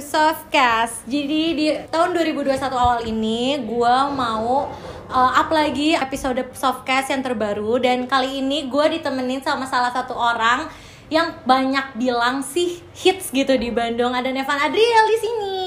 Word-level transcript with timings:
to 0.00 0.08
Softcast. 0.08 1.04
Jadi 1.04 1.42
di 1.52 1.66
tahun 1.92 2.16
2021 2.16 2.56
awal 2.72 3.04
ini 3.04 3.60
gue 3.60 3.96
mau 4.16 4.72
uh, 5.12 5.32
up 5.36 5.52
lagi 5.52 5.92
episode 5.92 6.40
Softcast 6.56 7.12
yang 7.12 7.20
terbaru 7.20 7.76
dan 7.76 8.08
kali 8.08 8.40
ini 8.40 8.72
gue 8.72 8.96
ditemenin 8.96 9.44
sama 9.44 9.68
salah 9.68 9.92
satu 9.92 10.16
orang 10.16 10.72
yang 11.12 11.36
banyak 11.44 12.00
bilang 12.00 12.40
sih 12.40 12.80
hits 12.96 13.28
gitu 13.28 13.52
di 13.60 13.68
Bandung. 13.68 14.16
Ada 14.16 14.32
Nevan 14.32 14.56
Adriel 14.56 15.06
di 15.12 15.18
sini. 15.20 15.58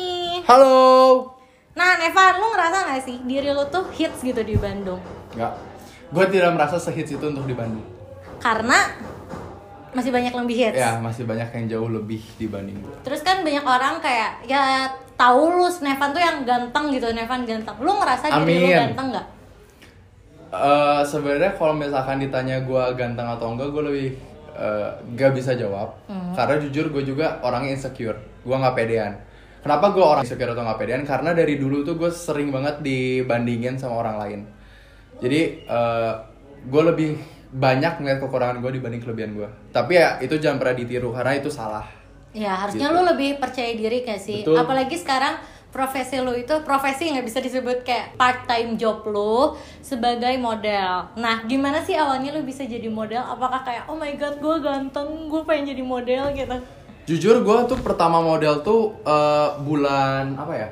Halo. 0.49 1.29
Nah, 1.77 2.01
Nevan, 2.01 2.41
lu 2.41 2.47
ngerasa 2.57 2.89
gak 2.89 3.01
sih 3.05 3.17
diri 3.29 3.53
lu 3.53 3.69
tuh 3.69 3.85
hits 3.93 4.25
gitu 4.25 4.41
di 4.41 4.57
Bandung? 4.57 4.97
Enggak. 5.37 5.61
Gue 6.09 6.25
tidak 6.29 6.57
merasa 6.57 6.81
sehits 6.81 7.13
itu 7.13 7.25
untuk 7.25 7.45
di 7.45 7.53
Bandung. 7.53 7.85
Karena 8.41 8.97
masih 9.93 10.11
banyak 10.11 10.33
lebih 10.33 10.55
hits. 10.57 10.77
Ya, 10.77 10.97
masih 10.97 11.23
banyak 11.23 11.49
yang 11.53 11.65
jauh 11.69 11.89
lebih 11.89 12.21
dibanding 12.41 12.81
gue. 12.81 12.97
Terus 13.05 13.21
kan 13.21 13.45
banyak 13.45 13.65
orang 13.65 14.01
kayak 14.01 14.41
ya 14.49 14.89
tahu 15.13 15.61
lu 15.61 15.69
Nevan 15.69 16.09
tuh 16.11 16.21
yang 16.21 16.37
ganteng 16.43 16.85
gitu, 16.89 17.07
Nevan 17.13 17.45
ganteng. 17.45 17.77
Lu 17.79 17.97
ngerasa 18.01 18.25
diri 18.41 18.57
lu 18.57 18.67
Amin. 18.67 18.77
ganteng 18.89 19.07
nggak? 19.13 19.27
Eh 20.53 21.01
sebenarnya 21.05 21.51
kalau 21.57 21.73
misalkan 21.77 22.21
ditanya 22.21 22.61
gue 22.61 22.83
ganteng 22.97 23.25
atau 23.25 23.53
enggak, 23.53 23.69
gue 23.69 23.83
lebih 23.85 24.07
eh, 24.57 24.89
nggak 25.13 25.31
bisa 25.37 25.53
jawab. 25.53 25.97
Karena 26.33 26.55
jujur 26.61 26.89
gue 26.89 27.03
juga 27.05 27.41
orangnya 27.45 27.77
insecure. 27.77 28.17
Gue 28.41 28.55
nggak 28.57 28.75
pedean. 28.75 29.13
Kenapa 29.63 29.95
gue 29.95 30.03
orang 30.03 30.25
insecure 30.25 30.51
atau 30.51 30.65
nggak 30.65 30.79
pedean? 30.81 31.01
Karena 31.05 31.31
dari 31.31 31.55
dulu 31.55 31.85
tuh 31.85 31.95
gue 31.95 32.11
sering 32.11 32.49
banget 32.49 32.81
dibandingin 32.81 33.77
sama 33.77 34.01
orang 34.01 34.17
lain. 34.17 34.39
Jadi 35.21 35.65
eh, 35.69 36.13
gue 36.63 36.83
lebih 36.83 37.11
banyak 37.53 38.01
ngeliat 38.01 38.19
kekurangan 38.19 38.57
gue 38.59 38.71
dibanding 38.73 39.01
kelebihan 39.01 39.31
gue. 39.37 39.49
Tapi 39.69 39.93
ya 39.93 40.17
itu 40.19 40.35
jangan 40.41 40.57
pernah 40.57 40.75
ditiru 40.75 41.13
karena 41.13 41.33
itu 41.37 41.53
salah. 41.53 41.85
Ya 42.33 42.57
harusnya 42.57 42.89
Gitu. 42.89 42.95
lu 42.97 43.01
lebih 43.05 43.37
percaya 43.37 43.77
diri 43.77 44.01
gak 44.01 44.17
sih? 44.17 44.41
Betul. 44.41 44.57
Apalagi 44.57 44.97
sekarang 44.97 45.37
profesi 45.69 46.21
lu 46.21 46.33
itu 46.33 46.53
profesi 46.61 47.09
nggak 47.09 47.25
bisa 47.25 47.41
disebut 47.41 47.81
kayak 47.81 48.13
part 48.13 48.45
time 48.45 48.77
job 48.77 49.01
lu 49.05 49.53
sebagai 49.81 50.33
model. 50.37 51.13
Nah 51.13 51.45
gimana 51.45 51.81
sih 51.81 51.93
awalnya 51.93 52.33
lu 52.33 52.41
bisa 52.41 52.61
jadi 52.65 52.85
model? 52.89 53.21
Apakah 53.21 53.61
kayak 53.61 53.85
oh 53.85 53.97
my 53.97 54.13
god 54.17 54.37
gue 54.37 54.55
ganteng, 54.61 55.29
gue 55.29 55.41
pengen 55.45 55.73
jadi 55.73 55.81
model 55.81 56.23
gitu? 56.33 56.57
Jujur 57.03 57.41
gue 57.41 57.57
tuh 57.65 57.77
pertama 57.81 58.21
model 58.21 58.61
tuh 58.61 58.97
eh, 59.01 59.49
bulan 59.61 60.37
apa 60.37 60.53
ya? 60.53 60.69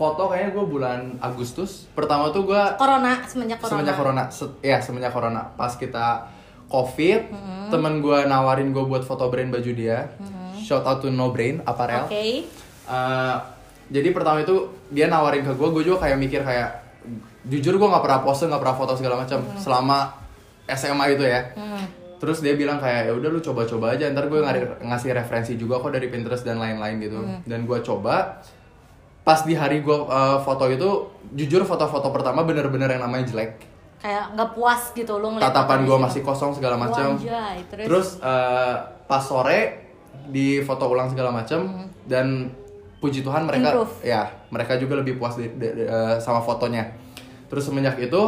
Foto 0.00 0.22
kayaknya 0.26 0.50
gue 0.50 0.64
bulan 0.66 1.00
Agustus. 1.20 1.84
Pertama 1.92 2.32
tuh 2.32 2.42
gue 2.42 2.62
Corona 2.74 3.20
semenjak 3.22 3.60
corona. 3.60 3.70
semenjak 3.70 3.94
corona, 3.94 4.22
se- 4.26 4.56
ya 4.60 4.80
semenjak 4.80 5.12
corona. 5.12 5.52
Pas 5.52 5.76
kita 5.76 6.24
covid, 6.66 7.28
Mm-hmm. 7.28 7.68
temen 7.68 8.00
gue 8.00 8.18
nawarin 8.24 8.70
gue 8.70 8.80
buat 8.80 9.02
foto 9.02 9.28
brand 9.28 9.50
baju 9.50 9.70
dia. 9.70 10.08
Shout 10.56 10.82
out 10.82 10.98
to 10.98 11.08
No 11.08 11.28
Brain 11.28 11.60
Apparel. 11.62 12.06
Oke. 12.06 12.48
Eh, 12.86 13.36
jadi 13.88 14.08
pertama 14.10 14.40
itu 14.40 14.56
dia 14.88 15.06
nawarin 15.06 15.42
ke 15.42 15.52
gue, 15.52 15.68
gue 15.70 15.82
juga 15.84 16.00
kayak 16.00 16.16
mikir 16.16 16.40
kayak 16.40 16.80
jujur 17.42 17.74
gue 17.74 17.84
nggak 17.86 18.00
pernah 18.00 18.20
pose, 18.20 18.46
nggak 18.46 18.58
pernah 18.58 18.76
foto 18.76 18.92
segala 18.94 19.18
macam 19.18 19.44
selama 19.54 20.16
SMA 20.66 21.04
itu 21.10 21.24
ya. 21.24 21.42
Hmm. 21.52 21.84
Terus 22.16 22.38
dia 22.38 22.52
bilang 22.52 22.76
kayak 22.76 23.08
ya 23.08 23.12
udah 23.12 23.28
lu 23.28 23.40
coba-coba 23.40 23.92
aja, 23.92 24.08
ntar 24.08 24.26
gue 24.26 24.40
ngasih 24.80 25.10
referensi 25.10 25.56
juga 25.56 25.76
kok 25.76 25.90
dari 25.90 26.06
Pinterest 26.06 26.42
dan 26.42 26.56
lain-lain 26.56 26.96
gitu. 27.00 27.18
Dan 27.44 27.64
gue 27.64 27.78
coba. 27.80 28.40
Pas 29.20 29.44
di 29.44 29.52
hari 29.52 29.80
gue 29.80 29.92
uh, 29.94 30.40
foto 30.40 30.64
itu, 30.66 30.88
jujur 31.34 31.62
foto-foto 31.62 32.08
pertama 32.08 32.42
bener-bener 32.42 32.88
yang 32.90 33.04
namanya 33.04 33.28
jelek. 33.28 33.60
Kayak 34.00 34.32
nggak 34.32 34.50
puas 34.56 34.96
gitu 34.96 35.20
lu 35.20 35.36
ngeliat 35.36 35.52
Tatapan 35.52 35.84
gue 35.84 35.92
di 35.92 36.02
masih 36.02 36.20
kosong 36.24 36.56
segala 36.56 36.80
macam. 36.80 37.20
Terus, 37.20 37.84
Terus 37.84 38.08
uh, 38.18 38.74
pas 39.04 39.20
sore 39.20 39.92
di 40.24 40.64
foto 40.64 40.88
ulang 40.88 41.12
segala 41.12 41.28
macam 41.28 41.84
dan 42.08 42.48
puji 42.96 43.20
Tuhan 43.20 43.44
mereka 43.44 43.72
Improve. 43.72 43.92
ya 44.00 44.28
mereka 44.48 44.76
juga 44.76 45.00
lebih 45.00 45.16
puas 45.16 45.36
di- 45.36 45.52
di- 45.52 45.72
di- 45.74 45.84
uh, 45.84 46.16
sama 46.16 46.40
fotonya. 46.40 46.96
Terus 47.48 47.68
semenjak 47.68 48.00
itu 48.00 48.20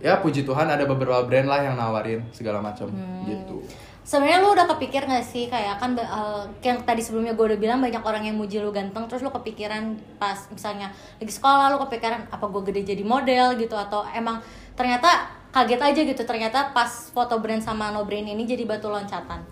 ya 0.00 0.18
puji 0.18 0.42
Tuhan 0.42 0.66
ada 0.66 0.84
beberapa 0.84 1.20
brand 1.22 1.46
lah 1.46 1.60
yang 1.62 1.76
nawarin 1.76 2.24
segala 2.32 2.64
macam 2.64 2.88
gitu. 3.24 3.60
Sebenarnya 4.02 4.42
lu 4.42 4.50
udah 4.50 4.66
kepikir 4.66 5.06
gak 5.06 5.22
sih 5.22 5.46
kayak 5.46 5.78
kan 5.78 5.94
uh, 5.94 6.42
yang 6.58 6.82
tadi 6.82 6.98
sebelumnya 6.98 7.38
gue 7.38 7.54
udah 7.54 7.58
bilang 7.58 7.78
banyak 7.78 8.02
orang 8.02 8.26
yang 8.26 8.34
muji 8.34 8.58
lu 8.58 8.74
ganteng 8.74 9.06
terus 9.06 9.22
lu 9.22 9.30
kepikiran 9.30 9.94
pas 10.18 10.34
misalnya 10.50 10.90
lagi 11.22 11.30
sekolah 11.30 11.70
lu 11.70 11.78
kepikiran 11.86 12.26
apa 12.34 12.44
gue 12.50 12.62
gede 12.66 12.82
jadi 12.98 13.04
model 13.06 13.54
gitu 13.62 13.78
atau 13.78 14.02
emang 14.10 14.42
ternyata 14.74 15.30
kaget 15.54 15.78
aja 15.78 16.00
gitu 16.02 16.22
ternyata 16.26 16.74
pas 16.74 16.90
foto 17.14 17.38
brand 17.38 17.62
sama 17.62 17.94
no 17.94 18.02
brain 18.02 18.26
ini 18.26 18.42
jadi 18.42 18.66
batu 18.66 18.90
loncatan. 18.90 19.46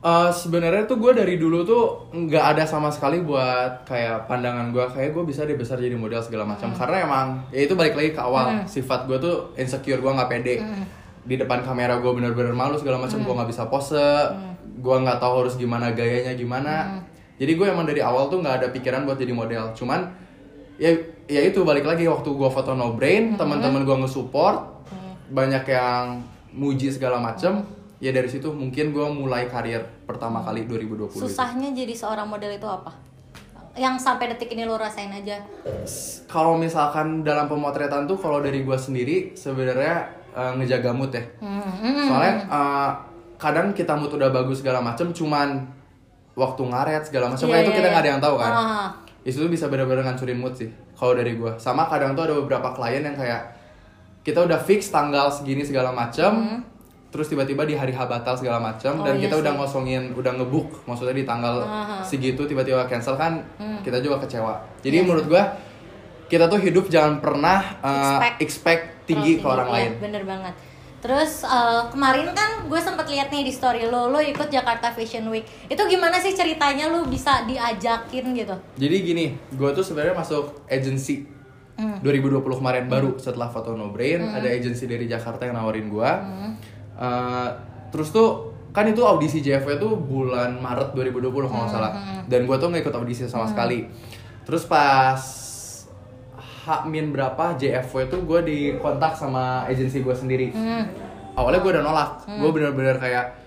Uh, 0.00 0.30
sebenarnya 0.30 0.86
tuh 0.86 1.02
gue 1.02 1.12
dari 1.12 1.34
dulu 1.34 1.66
tuh 1.66 1.84
nggak 2.14 2.54
ada 2.56 2.64
sama 2.64 2.94
sekali 2.94 3.20
buat 3.26 3.84
kayak 3.84 4.30
pandangan 4.30 4.70
gue 4.70 4.86
kayak 4.94 5.10
gue 5.10 5.24
bisa 5.26 5.42
deh 5.42 5.58
besar 5.58 5.76
jadi 5.82 5.98
model 5.98 6.22
segala 6.24 6.48
macam. 6.48 6.72
Karena 6.72 7.04
emang 7.04 7.26
ya 7.52 7.66
itu 7.66 7.76
balik 7.76 7.92
lagi 7.92 8.14
ke 8.14 8.22
awal. 8.22 8.64
Sifat 8.64 9.04
gue 9.04 9.18
tuh 9.20 9.52
insecure 9.58 10.00
gue 10.00 10.12
nggak 10.16 10.30
pede 10.32 10.56
di 11.26 11.34
depan 11.34 11.66
kamera 11.66 11.98
gue 11.98 12.12
bener-bener 12.14 12.54
malu 12.54 12.78
segala 12.78 13.02
macam 13.02 13.18
gue 13.20 13.34
nggak 13.34 13.50
bisa 13.50 13.66
pose 13.66 14.06
gue 14.76 14.96
nggak 15.02 15.18
tahu 15.18 15.42
harus 15.42 15.54
gimana 15.58 15.90
gayanya 15.90 16.32
gimana. 16.38 17.02
Jadi 17.36 17.52
gue 17.52 17.66
emang 17.68 17.84
dari 17.84 18.00
awal 18.00 18.30
tuh 18.32 18.40
nggak 18.40 18.64
ada 18.64 18.68
pikiran 18.70 19.04
buat 19.04 19.18
jadi 19.18 19.34
model. 19.34 19.74
Cuman 19.74 20.06
ya 20.78 20.94
ya 21.26 21.42
itu 21.42 21.66
balik 21.66 21.84
lagi 21.84 22.06
waktu 22.06 22.28
gue 22.30 22.50
foto 22.52 22.72
no 22.78 22.94
brain 22.94 23.34
teman-teman 23.34 23.82
gue 23.82 23.96
nge-support 24.06 24.86
banyak 25.34 25.64
yang 25.66 26.22
muji 26.54 26.88
segala 26.88 27.18
macem 27.18 27.66
ya 27.98 28.14
dari 28.14 28.28
situ 28.28 28.52
mungkin 28.52 28.92
gue 28.94 29.06
mulai 29.10 29.50
karir 29.50 29.82
pertama 30.06 30.44
kali 30.44 30.68
2020 30.68 31.18
itu. 31.18 31.26
Susahnya 31.26 31.72
jadi 31.74 31.92
seorang 31.96 32.28
model 32.28 32.54
itu 32.54 32.68
apa? 32.68 32.92
Yang 33.76 34.08
sampai 34.08 34.32
detik 34.32 34.56
ini 34.56 34.64
lu 34.64 34.76
rasain 34.78 35.12
aja. 35.12 35.36
kalau 36.32 36.56
misalkan 36.56 37.20
dalam 37.20 37.44
pemotretan 37.44 38.08
tuh 38.08 38.16
kalau 38.16 38.40
dari 38.40 38.64
gue 38.64 38.78
sendiri 38.78 39.36
sebenarnya 39.36 40.08
eh, 40.36 40.52
ngejaga 40.54 40.92
mood 40.92 41.08
ya 41.10 41.24
Hmm, 41.40 41.64
soalnya 42.04 42.34
eh, 42.44 42.90
kadang 43.36 43.72
kita 43.72 43.92
mood 43.92 44.12
udah 44.12 44.28
bagus 44.30 44.60
segala 44.60 44.78
macem 44.78 45.08
cuman 45.10 45.64
waktu 46.34 46.62
ngaret 46.62 47.02
segala 47.02 47.26
macam 47.28 47.46
Iya, 47.46 47.56
itu 47.58 47.64
iya, 47.66 47.74
kita 47.74 47.80
iya. 47.80 47.90
nggak 47.90 48.02
ada 48.02 48.10
yang 48.10 48.22
tahu 48.22 48.36
kan 48.36 48.52
Ah. 48.52 48.88
itu 49.22 49.36
tuh 49.38 49.48
bisa 49.48 49.66
benar-benar 49.66 50.04
ngancurin 50.04 50.36
mood 50.36 50.52
sih 50.52 50.68
kalau 50.92 51.12
dari 51.12 51.34
gue 51.34 51.52
sama 51.56 51.84
kadang 51.86 52.12
tuh 52.12 52.22
ada 52.22 52.34
beberapa 52.34 52.68
klien 52.70 53.00
yang 53.00 53.14
kayak 53.14 53.56
kita 54.22 54.40
udah 54.40 54.58
fix 54.58 54.88
tanggal 54.88 55.26
segini 55.28 55.62
segala 55.62 55.90
macam 55.90 56.60
terus 57.06 57.26
tiba-tiba 57.26 57.62
di 57.62 57.72
hari 57.72 57.90
H 57.90 58.04
batal 58.04 58.34
segala 58.34 58.58
macam 58.58 58.92
Hmm. 58.92 59.00
Oh, 59.00 59.04
dan 59.04 59.14
iya 59.16 59.24
kita 59.24 59.34
udah 59.38 59.48
sih. 59.50 59.58
ngosongin 59.58 60.02
udah 60.12 60.32
ngebook 60.34 60.84
maksudnya 60.84 61.14
di 61.14 61.24
tanggal 61.24 61.60
Aha. 61.60 62.02
segitu 62.02 62.42
tiba-tiba 62.42 62.84
cancel 62.84 63.16
kan 63.16 63.40
Hmm. 63.56 63.80
kita 63.80 63.98
juga 63.98 64.16
kecewa 64.18 64.52
jadi 64.78 65.00
menurut 65.00 65.24
gue 65.26 65.42
kita 66.26 66.46
tuh 66.46 66.58
hidup 66.58 66.86
jangan 66.86 67.18
pernah 67.18 67.78
uh, 67.78 68.18
Expect. 68.18 68.36
expect, 68.40 68.82
tinggi 69.04 69.38
ke 69.38 69.46
orang 69.46 69.68
Iya, 69.68 69.74
lain 69.74 69.90
bener 69.98 70.22
banget 70.22 70.54
terus 70.96 71.44
eh, 71.44 71.82
kemarin 71.88 72.32
kan 72.32 72.66
gue 72.66 72.80
sempet 72.80 73.06
lihat 73.06 73.30
nih 73.30 73.46
di 73.46 73.52
story 73.52 73.86
lo 73.86 74.08
lo 74.08 74.18
ikut 74.18 74.48
Jakarta 74.48 74.90
Fashion 74.90 75.28
Week 75.28 75.46
itu 75.64 75.78
gimana 75.78 76.18
sih 76.18 76.32
ceritanya 76.32 76.88
lo 76.88 77.06
bisa 77.06 77.46
diajakin 77.46 78.34
gitu 78.34 78.56
Jadi 78.74 78.96
gini, 79.04 79.26
gue 79.48 79.70
tuh 79.70 79.84
sebenarnya 79.84 80.14
masuk 80.14 80.66
agency 80.66 81.30
Hmm. 81.76 82.00
2020 82.00 82.40
kemarin 82.56 82.88
baru 82.88 83.20
setelah 83.20 83.46
foto 83.46 83.76
no 83.76 83.92
brain 83.92 84.24
ada 84.24 84.48
agency 84.48 84.88
dari 84.88 85.04
Jakarta 85.04 85.44
yang 85.44 85.60
nawarin 85.60 85.86
gue. 85.86 86.08
Hmm. 86.08 86.56
Eh, 86.96 87.48
terus 87.92 88.08
tuh 88.08 88.28
kan 88.72 88.88
itu 88.88 89.04
audisi 89.04 89.44
JFW 89.44 89.76
tuh 89.76 89.92
bulan 89.92 90.56
Maret 90.56 90.96
2020 90.96 91.20
kalau 91.28 91.44
Hmm, 91.44 91.56
nggak 91.58 91.68
salah. 91.68 91.92
Dan 92.24 92.48
gue 92.48 92.56
tuh 92.56 92.66
nggak 92.66 92.80
ikut 92.80 92.96
audisi 92.96 93.28
sama 93.28 93.44
sekali. 93.44 93.92
Terus 94.42 94.64
pas 94.64 95.20
H-min 96.66 97.14
berapa 97.14 97.54
JFW 97.54 98.10
tuh 98.10 98.26
gue 98.26 98.40
dikontak 98.42 99.14
sama 99.14 99.62
agency 99.70 100.02
gue 100.02 100.10
sendiri. 100.10 100.50
Hmm. 100.50 100.90
Awalnya 101.38 101.62
gue 101.62 101.70
udah 101.78 101.84
nolak. 101.86 102.10
Gue 102.26 102.50
bener-bener 102.50 102.98
kayak 102.98 103.38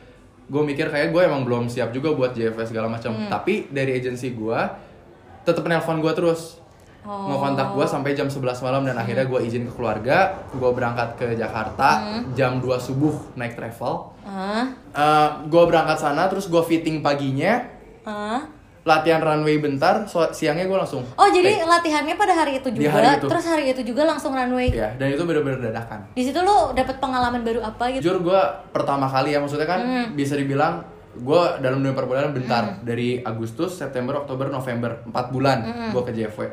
gue 0.47 0.61
mikir 0.63 0.87
kayak 0.87 1.11
gue 1.11 1.21
emang 1.27 1.43
belum 1.43 1.67
siap 1.67 1.91
juga 1.91 2.15
buat 2.15 2.31
JFW 2.31 2.63
segala 2.63 2.87
macam. 2.87 3.11
Hmm. 3.11 3.27
Tapi 3.27 3.67
dari 3.67 3.99
agensi 3.99 4.31
gue 4.31 4.59
tetep 5.43 5.67
nelpon 5.67 5.99
gue 5.99 6.13
terus. 6.15 6.63
Oh. 7.03 7.31
Ngekontak 7.31 7.75
gue 7.75 7.85
sampai 7.87 8.11
jam 8.15 8.27
11 8.31 8.59
malam 8.63 8.83
dan 8.87 8.95
akhirnya 8.95 9.27
gue 9.27 9.39
izin 9.43 9.67
ke 9.67 9.73
keluarga. 9.75 10.39
Gue 10.55 10.71
berangkat 10.71 11.19
ke 11.19 11.35
Jakarta 11.35 12.23
jam 12.39 12.63
2 12.63 12.71
subuh 12.79 13.35
naik 13.35 13.59
travel. 13.59 14.15
ah 14.23 14.63
Eh 14.95 15.29
gue 15.51 15.63
berangkat 15.67 15.99
sana 15.99 16.31
terus 16.31 16.47
gue 16.47 16.63
fitting 16.63 17.03
paginya. 17.03 17.67
ah 18.07 18.58
Latihan 18.89 19.21
runway 19.21 19.57
bentar, 19.57 20.01
so- 20.03 20.31
siangnya 20.31 20.65
gue 20.65 20.73
langsung. 20.75 21.05
oh 21.05 21.29
jadi 21.29 21.55
take. 21.55 21.63
latihannya 21.63 22.15
pada 22.15 22.33
hari 22.33 22.57
itu 22.57 22.67
Di 22.67 22.81
juga 22.81 22.89
hari 22.95 23.07
itu. 23.15 23.27
terus 23.27 23.45
hari 23.45 23.63
itu 23.67 23.81
juga 23.85 24.01
langsung 24.03 24.33
runway 24.33 24.67
Ya, 24.69 24.89
dan 24.91 25.07
itu 25.07 25.21
bener-bener 25.21 25.61
dadakan. 25.63 26.09
di 26.09 26.23
situ 26.23 26.39
lo 26.39 26.73
dapet 26.73 26.97
pengalaman 26.97 27.39
baru 27.39 27.61
apa 27.61 27.83
gitu 27.91 28.01
Jujur 28.03 28.17
gue 28.23 28.41
pertama 28.69 29.05
kali 29.05 29.29
ya 29.29 29.39
maksudnya 29.39 29.65
kan 29.65 29.79
Hmm. 29.79 30.07
bisa 30.11 30.33
dibilang 30.33 30.81
gue 31.11 31.41
dalam 31.59 31.79
dunia 31.79 31.93
perbudakan 31.93 32.31
bentar 32.33 32.63
dari 32.81 33.19
Agustus, 33.19 33.75
September, 33.75 34.17
Oktober, 34.17 34.49
November 34.49 35.05
4 35.05 35.13
bulan 35.29 35.57
Hmm. 35.59 35.89
gue 35.91 36.01
ke 36.01 36.11
JFW 36.11 36.49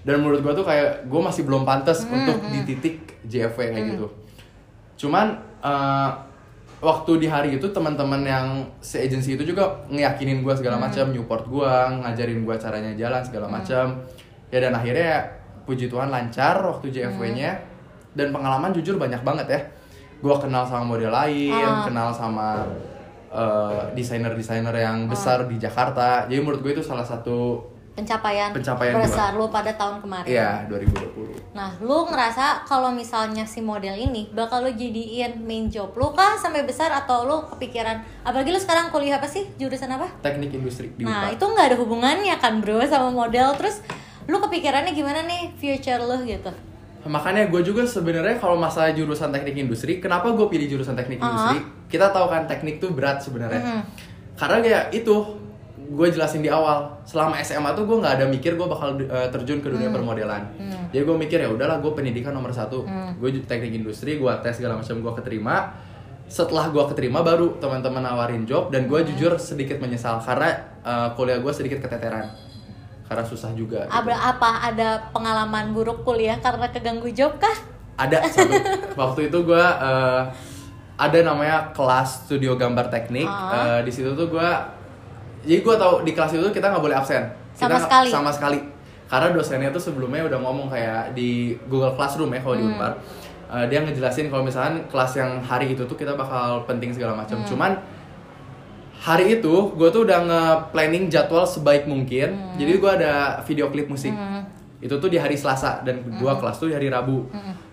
dan 0.00 0.16
menurut 0.18 0.40
gue 0.40 0.52
tuh 0.54 0.64
kayak 0.64 1.04
gue 1.04 1.20
masih 1.22 1.42
belum 1.42 1.62
pantas 1.62 2.02
Hmm, 2.02 2.12
untuk 2.14 2.44
di 2.46 2.60
titik 2.66 2.96
JFW 3.22 3.60
kayak 3.70 3.86
gitu 3.90 4.06
cuman 4.98 5.26
eh, 5.60 6.10
waktu 6.80 7.20
di 7.20 7.28
hari 7.28 7.60
itu 7.60 7.68
teman-teman 7.68 8.24
yang 8.24 8.46
se 8.80 8.96
agency 8.98 9.36
itu 9.36 9.44
juga 9.44 9.84
ngeyakinin 9.88 10.40
gue 10.40 10.54
segala 10.56 10.80
macam 10.80 11.12
Newport 11.12 11.44
gue 11.46 11.72
ngajarin 12.00 12.40
gue 12.42 12.56
caranya 12.56 12.92
jalan 12.96 13.20
segala 13.20 13.46
macam. 13.46 14.00
Ya 14.50 14.58
dan 14.58 14.72
akhirnya 14.74 15.28
puji 15.68 15.86
Tuhan 15.86 16.10
lancar 16.10 16.58
waktu 16.64 16.90
JFW-nya 16.90 17.52
dan 18.16 18.34
pengalaman 18.34 18.74
jujur 18.74 18.96
banyak 18.96 19.20
banget 19.22 19.46
ya. 19.46 19.60
Gue 20.20 20.34
kenal 20.36 20.64
sama 20.66 20.84
model 20.84 21.12
lain 21.12 21.54
Ah. 21.54 21.84
kenal 21.86 22.10
sama 22.10 22.64
eh, 23.30 23.82
desainer-desainer 23.94 24.74
yang 24.74 25.06
besar 25.06 25.46
di 25.46 25.54
Jakarta. 25.54 26.26
Jadi 26.26 26.42
menurut 26.42 26.66
gue 26.66 26.72
itu 26.74 26.82
salah 26.82 27.06
satu 27.06 27.62
pencapaian, 27.92 28.50
Pencapaian 28.50 28.94
besar 28.96 29.34
lu 29.34 29.46
pada 29.46 29.72
tahun 29.72 30.00
kemarin. 30.00 30.26
ya 30.26 30.64
2020 30.66 31.50
Nah, 31.50 31.74
lu 31.78 32.06
ngerasa 32.06 32.62
kalau 32.62 32.88
misalnya 32.90 33.42
si 33.42 33.58
model 33.60 33.92
ini 33.92 34.30
bakal 34.30 34.62
lu 34.62 34.70
jadiin 34.70 35.40
main 35.40 35.66
job 35.66 35.90
lu 35.92 36.08
kah 36.10 36.34
sampai 36.34 36.62
besar 36.62 36.88
atau 36.88 37.24
lu 37.24 37.36
kepikiran 37.48 37.98
apalagi 38.22 38.48
lu 38.48 38.58
sekarang 38.58 38.88
kuliah 38.88 39.18
apa 39.18 39.26
sih? 39.26 39.44
Jurusan 39.56 39.90
apa? 39.90 40.06
teknik 40.20 40.52
industri 40.52 40.88
di 40.90 41.02
Nah, 41.02 41.28
itu 41.28 41.42
nggak 41.42 41.66
ada 41.66 41.76
hubungannya 41.76 42.36
kan, 42.36 42.58
Bro, 42.58 42.80
sama 42.84 43.10
model. 43.10 43.52
Terus 43.54 43.82
lu 44.24 44.38
kepikirannya 44.38 44.92
gimana 44.92 45.26
nih 45.26 45.50
future 45.54 45.98
lu 45.98 46.22
gitu? 46.22 46.54
Makanya 47.02 47.48
gue 47.48 47.60
juga 47.62 47.82
sebenarnya 47.82 48.36
kalau 48.36 48.54
masalah 48.54 48.92
jurusan 48.92 49.28
teknik 49.28 49.56
industri, 49.58 49.98
kenapa 49.98 50.30
gue 50.30 50.46
pilih 50.46 50.70
jurusan 50.70 50.94
teknik 50.94 51.18
Uh-huh. 51.18 51.26
industri? 51.26 51.58
Kita 51.88 52.08
tahu 52.08 52.28
kan 52.28 52.46
teknik 52.46 52.78
tuh 52.78 52.92
berat 52.92 53.18
sebenarnya. 53.18 53.58
Mhm. 53.58 53.82
Karena 54.36 54.56
kayak 54.60 54.84
itu 54.94 55.16
gue 55.90 56.06
jelasin 56.08 56.38
di 56.38 56.48
awal. 56.48 56.86
Selama 57.02 57.34
SMA 57.38 57.70
tuh 57.72 57.82
gue 57.82 57.98
nggak 57.98 58.14
ada 58.14 58.26
mikir 58.26 58.54
gue 58.54 58.62
bakal 58.64 58.94
uh, 59.02 59.26
terjun 59.28 59.58
ke 59.58 59.66
dunia 59.66 59.90
permodelan. 59.90 60.46
Jadi 60.88 61.02
gue 61.02 61.16
mikir 61.16 61.38
ya 61.38 61.48
udahlah 61.48 61.78
gue 61.78 61.90
pendidikan 61.90 62.30
nomor 62.30 62.50
satu. 62.50 62.86
Gue 63.16 63.30
ju- 63.32 63.42
teknik 63.42 63.74
industri, 63.74 64.14
gue 64.14 64.32
tes 64.40 64.54
segala 64.54 64.76
macam 64.76 64.94
gue 64.96 65.12
keterima. 65.16 65.74
Setelah 66.24 66.70
gue 66.70 66.84
keterima 66.86 67.20
baru 67.20 67.58
teman-teman 67.58 68.00
nawarin 68.00 68.42
job 68.44 68.70
dan 68.70 68.86
gue 68.86 69.02
jujur 69.04 69.34
sedikit 69.36 69.76
menyesal 69.76 70.18
karena 70.20 70.54
uh, 70.80 71.10
kuliah 71.12 71.36
gue 71.36 71.50
sedikit 71.50 71.82
keteteran. 71.82 72.30
Karena 73.04 73.24
susah 73.24 73.50
juga. 73.52 73.82
gitu. 73.82 73.90
Ada 73.92 74.14
apa? 74.30 74.50
Ada 74.64 74.88
pengalaman 75.10 75.74
buruk 75.74 76.00
kuliah 76.00 76.38
karena 76.38 76.70
keganggu 76.70 77.10
job 77.10 77.34
kah? 77.36 77.58
ada 77.98 78.16
satu 78.24 78.56
waktu 79.02 79.28
itu 79.28 79.44
gue 79.44 79.64
ada 80.96 81.18
namanya 81.20 81.72
kelas 81.72 82.24
studio 82.24 82.54
gambar 82.54 82.88
teknik 82.88 83.24
Ah. 83.24 83.76
Eh, 83.76 83.80
di 83.84 83.92
situ 83.92 84.12
tuh 84.12 84.28
gue 84.28 84.48
jadi 85.42 85.60
gue 85.60 85.74
tahu 85.74 85.94
di 86.02 86.12
kelas 86.12 86.32
itu 86.32 86.48
kita 86.50 86.66
nggak 86.68 86.82
boleh 86.82 86.94
absen 86.94 87.22
Sama 87.50 87.56
kita 87.56 87.64
nggak- 87.66 87.84
sekali? 87.84 88.08
sama 88.08 88.30
sekali 88.30 88.58
karena 89.06 89.28
dosennya 89.30 89.70
tuh 89.70 89.82
sebelumnya 89.82 90.22
udah 90.24 90.38
ngomong 90.38 90.68
kayak 90.68 91.12
di 91.12 91.30
Google 91.66 91.92
Classroom 91.92 92.30
ya 92.30 92.40
kalau 92.40 92.54
di 92.54 92.62
Hmm. 92.62 92.74
Unpar 92.74 92.94
Eh, 93.50 93.66
dia 93.66 93.82
ngejelasin 93.82 94.30
kalau 94.30 94.46
misalkan 94.46 94.86
kelas 94.86 95.10
yang 95.16 95.42
hari 95.42 95.74
itu 95.74 95.82
tuh 95.82 95.98
kita 95.98 96.14
bakal 96.14 96.62
penting 96.64 96.94
segala 96.94 97.18
macam 97.18 97.34
Hmm. 97.36 97.48
cuman 97.50 97.72
hari 98.96 99.34
itu 99.34 99.54
gue 99.72 99.88
tuh 99.88 100.04
udah 100.04 100.18
nge-planning 100.22 101.08
jadwal 101.08 101.42
sebaik 101.42 101.82
mungkin 101.84 102.30
Hmm. 102.30 102.54
jadi 102.54 102.72
gue 102.76 102.92
ada 102.92 103.12
video 103.42 103.66
klip 103.66 103.88
musik 103.88 104.14
itu 104.78 104.94
tuh 104.94 105.08
di 105.08 105.16
hari 105.16 105.34
Selasa 105.34 105.82
dan 105.82 105.98
dua 106.14 106.32
Hmm. 106.32 106.40
kelas 106.40 106.56
tuh 106.56 106.68
di 106.68 106.74
hari 106.74 106.88
Rabu 106.88 107.26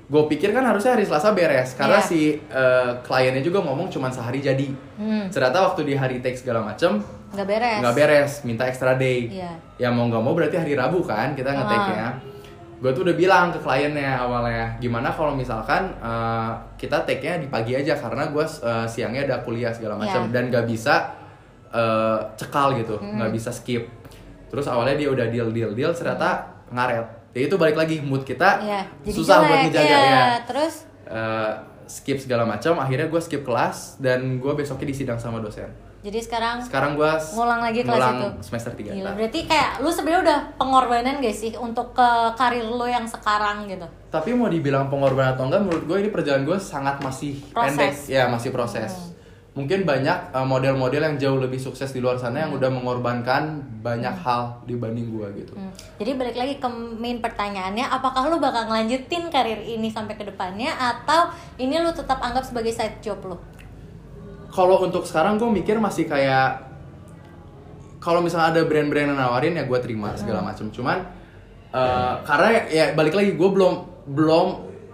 gue 0.04 0.24
pikir 0.28 0.50
kan 0.50 0.64
harusnya 0.64 0.96
hari 0.96 1.04
Selasa 1.04 1.30
beres 1.31 1.75
karena 1.75 2.00
Iya. 2.00 2.08
si 2.08 2.19
eh, 2.40 2.92
kliennya 3.04 3.44
juga 3.44 3.60
ngomong 3.60 3.86
cuman 3.88 4.10
sehari 4.10 4.40
jadi 4.40 4.72
Hmm. 4.96 5.28
ternyata 5.30 5.62
waktu 5.64 5.84
di 5.84 5.94
hari 5.94 6.18
take 6.19 6.36
segala 6.36 6.64
macem 6.64 7.04
Nggak 7.28 7.48
beres. 7.48 7.80
nggak 7.80 7.96
beres 7.96 8.32
minta 8.44 8.64
extra 8.64 8.94
day 8.94 9.28
Iya. 9.30 9.52
ya 9.78 9.90
mau 9.90 10.06
nggak 10.06 10.20
mau 10.20 10.32
berarti 10.32 10.56
hari 10.56 10.74
Rabu 10.74 11.02
kan 11.02 11.34
kita 11.34 11.50
ngetek 11.50 11.84
ya 11.92 12.10
gue 12.78 12.92
tuh 12.94 13.02
udah 13.02 13.16
bilang 13.16 13.50
ke 13.50 13.58
kliennya 13.58 14.16
awalnya 14.16 14.78
gimana 14.78 15.10
kalau 15.10 15.34
misalkan 15.34 15.90
eh, 15.98 16.52
kita 16.78 17.02
take-nya 17.04 17.36
di 17.38 17.48
pagi 17.48 17.74
aja 17.74 17.94
karena 17.94 18.30
gue 18.30 18.46
eh, 18.46 18.86
siangnya 18.86 19.26
ada 19.26 19.42
kuliah 19.42 19.70
segala 19.70 19.98
macam 19.98 20.24
Iya. 20.24 20.32
dan 20.32 20.44
nggak 20.48 20.66
bisa 20.66 20.96
eh, 21.68 22.20
cekal 22.36 22.78
gitu 22.78 22.96
nggak 22.96 23.32
bisa 23.32 23.50
skip 23.50 23.90
terus 24.48 24.64
awalnya 24.66 24.96
dia 24.96 25.10
udah 25.10 25.28
deal 25.28 25.50
deal 25.52 25.74
deal 25.74 25.92
ternyata 25.92 26.48
ngaret 26.70 27.04
ya 27.34 27.42
itu 27.44 27.56
balik 27.56 27.76
lagi 27.76 28.00
mood 28.00 28.24
kita 28.24 28.62
Iya. 28.62 28.82
Jadi 29.04 29.14
susah 29.14 29.38
buat 29.42 29.58
jelek, 29.60 29.64
ngejaga 29.68 29.98
iya. 29.98 30.06
ya 30.08 30.24
Terus 30.44 30.76
Eh, 31.08 31.54
skip 31.88 32.20
segala 32.20 32.44
macam 32.44 32.76
akhirnya 32.78 33.08
gue 33.08 33.16
skip 33.18 33.42
kelas 33.42 33.96
dan 33.98 34.38
gue 34.38 34.54
besoknya 34.54 34.88
disidang 34.88 35.16
sama 35.16 35.40
dosen 35.40 35.72
jadi 36.07 36.24
sekarang 36.24 36.63
sekarang 36.63 36.95
gue 36.95 37.12
Ngulang 37.36 37.59
lagi 37.59 37.83
kelas 37.83 38.00
itu? 38.00 38.27
semester 38.48 38.71
3 38.71 38.95
Gila, 38.95 39.12
berarti 39.12 39.39
kayak 39.44 39.83
lu 39.83 39.92
sebenarnya 39.92 40.21
udah 40.24 40.39
pengorbanan 40.56 41.19
gak 41.19 41.36
sih 41.36 41.51
untuk 41.59 41.92
ke 41.92 42.09
karir 42.39 42.63
lu 42.63 42.88
yang 42.88 43.04
sekarang 43.04 43.68
gitu? 43.68 43.83
tapi 44.07 44.31
mau 44.31 44.48
dibilang 44.48 44.88
pengorbanan 44.88 45.36
atau 45.36 45.51
enggak 45.51 45.68
menurut 45.68 45.83
gue 45.83 45.98
ini 46.07 46.09
perjalanan 46.15 46.48
gue 46.48 46.57
sangat 46.63 47.04
masih 47.04 47.36
Proses. 47.51 47.75
pendek 47.75 47.94
ya 48.07 48.24
masih 48.31 48.56
proses 48.56 48.92
mungkin 49.57 49.89
banyak 49.89 50.38
uh, 50.38 50.45
model-model 50.45 51.01
yang 51.01 51.15
jauh 51.18 51.42
lebih 51.42 51.57
sukses 51.57 51.89
di 51.89 51.98
luar 51.98 52.21
sana 52.21 52.45
yang 52.45 52.54
udah 52.54 52.69
mengorbankan 52.69 53.57
banyak 53.81 54.13
hal 54.21 54.62
dibanding 54.69 55.09
gue 55.09 55.27
gitu 55.44 55.54
Hmm. 55.57 55.74
Jadi 55.98 56.13
balik 56.13 56.38
lagi 56.38 56.62
ke 56.62 56.69
main 57.01 57.18
pertanyaannya, 57.18 57.89
apakah 57.89 58.30
lu 58.30 58.38
bakal 58.38 58.69
ngelanjutin 58.69 59.33
karir 59.33 59.57
ini 59.57 59.89
sampai 59.89 60.13
ke 60.13 60.21
depannya 60.21 60.69
atau 60.77 61.33
ini 61.57 61.81
lu 61.81 61.89
tetap 61.89 62.21
anggap 62.21 62.45
sebagai 62.45 62.69
side 62.69 63.01
job 63.01 63.18
lu? 63.25 63.33
Kalau 64.57 64.81
untuk 64.81 65.06
sekarang 65.06 65.38
gue 65.38 65.45
mikir 65.45 65.77
masih 65.77 66.09
kayak 66.09 66.65
kalau 68.00 68.25
misalnya 68.25 68.54
ada 68.54 68.62
brand-brand 68.65 69.13
yang 69.13 69.19
nawarin 69.19 69.54
ya 69.54 69.63
gue 69.63 69.80
terima 69.80 70.18
segala 70.18 70.42
macam 70.42 70.69
cuman 70.69 71.06
uh, 71.69 72.21
karena 72.24 72.65
ya 72.65 72.86
balik 72.94 73.13
lagi 73.13 73.33
gue 73.33 73.50
belum 73.50 73.74
belum 74.07 74.48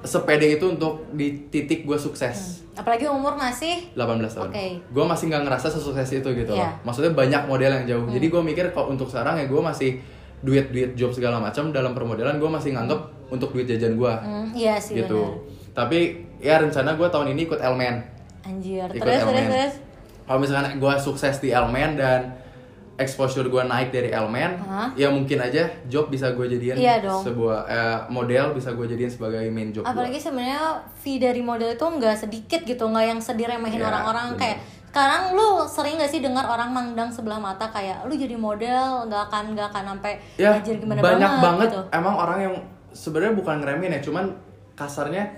sepede 0.03 0.59
itu 0.59 0.65
untuk 0.69 1.07
di 1.11 1.47
titik 1.47 1.87
gue 1.87 1.95
sukses 1.95 2.59
Apalagi 2.73 3.05
umur 3.05 3.37
masih 3.37 3.93
18 3.93 4.01
tahun. 4.33 4.49
Oke. 4.49 4.81
Gue 4.89 5.05
masih 5.05 5.29
nggak 5.29 5.45
ngerasa 5.45 5.69
sesukses 5.69 6.09
itu 6.09 6.25
gitu 6.25 6.57
Iya. 6.57 6.73
loh. 6.73 6.89
Maksudnya 6.89 7.13
banyak 7.13 7.45
model 7.45 7.69
yang 7.69 7.85
jauh. 7.85 8.09
Jadi 8.09 8.33
gue 8.33 8.41
mikir 8.41 8.65
kalau 8.73 8.89
untuk 8.89 9.05
sekarang 9.05 9.37
ya 9.37 9.45
gue 9.45 9.61
masih 9.61 10.01
duit-duit 10.41 10.97
job 10.97 11.13
segala 11.13 11.37
macam 11.37 11.69
dalam 11.69 11.93
permodelan 11.93 12.41
gue 12.41 12.49
masih 12.49 12.73
nganggep 12.73 12.97
untuk 13.29 13.53
duit 13.53 13.69
jajan 13.69 13.93
gue 13.93 14.09
Hmm, 14.17 14.49
iya 14.57 14.81
sih 14.81 14.97
gitu. 14.97 15.21
benar. 15.21 15.85
Tapi 15.85 15.99
ya 16.41 16.57
rencana 16.57 16.97
gue 16.97 17.07
tahun 17.07 17.37
ini 17.37 17.45
ikut 17.45 17.61
Elmen. 17.61 17.95
Anjir, 18.43 18.87
Ikut 18.87 18.99
terus 18.99 19.19
terus 19.19 19.31
Elmen. 19.33 19.45
terus. 19.47 19.73
Kalau 20.23 20.39
misalkan 20.39 20.71
gue 20.75 20.93
sukses 20.97 21.35
di 21.37 21.49
Elmen 21.49 21.95
dan 21.95 22.21
exposure 22.93 23.43
gue 23.43 23.63
naik 23.63 23.89
dari 23.89 24.09
Elmen, 24.09 24.53
Hah? 24.61 24.93
ya 24.93 25.09
mungkin 25.09 25.35
aja 25.37 25.65
job 25.87 26.07
bisa 26.07 26.29
gue 26.31 26.45
jadiin 26.45 26.77
Iya 26.77 27.01
dong. 27.01 27.25
sebuah 27.25 27.59
eh, 27.65 27.99
model 28.07 28.53
bisa 28.53 28.69
gue 28.71 28.85
jadiin 28.85 29.09
sebagai 29.09 29.41
main 29.49 29.73
job. 29.73 29.81
Apalagi 29.81 30.15
sebenarnya 30.15 30.77
fee 30.93 31.17
dari 31.17 31.41
model 31.41 31.73
itu 31.73 31.81
nggak 31.81 32.15
sedikit 32.15 32.61
gitu, 32.61 32.83
nggak 32.85 33.05
yang 33.07 33.19
sediremehin 33.19 33.81
Iya, 33.81 33.89
orang-orang 33.89 34.27
bener. 34.31 34.39
kayak 34.39 34.57
sekarang 34.93 35.33
lu 35.33 35.65
sering 35.65 35.97
gak 35.97 36.05
sih 36.05 36.21
dengar 36.21 36.45
orang 36.45 36.69
mandang 36.69 37.09
sebelah 37.09 37.41
mata 37.41 37.65
kayak 37.65 38.05
lu 38.05 38.13
jadi 38.13 38.37
model 38.37 39.09
nggak 39.09 39.25
akan 39.25 39.57
nggak 39.57 39.67
akan 39.73 39.83
sampai 39.97 40.21
ya 40.37 40.53
gimana 40.61 41.01
banyak 41.01 41.31
banget, 41.41 41.67
gitu. 41.73 41.81
emang 41.89 42.13
orang 42.13 42.39
yang 42.39 42.55
sebenarnya 42.93 43.33
bukan 43.33 43.55
ngeremehin 43.57 43.97
ya 43.97 44.01
cuman 44.05 44.29
kasarnya 44.77 45.33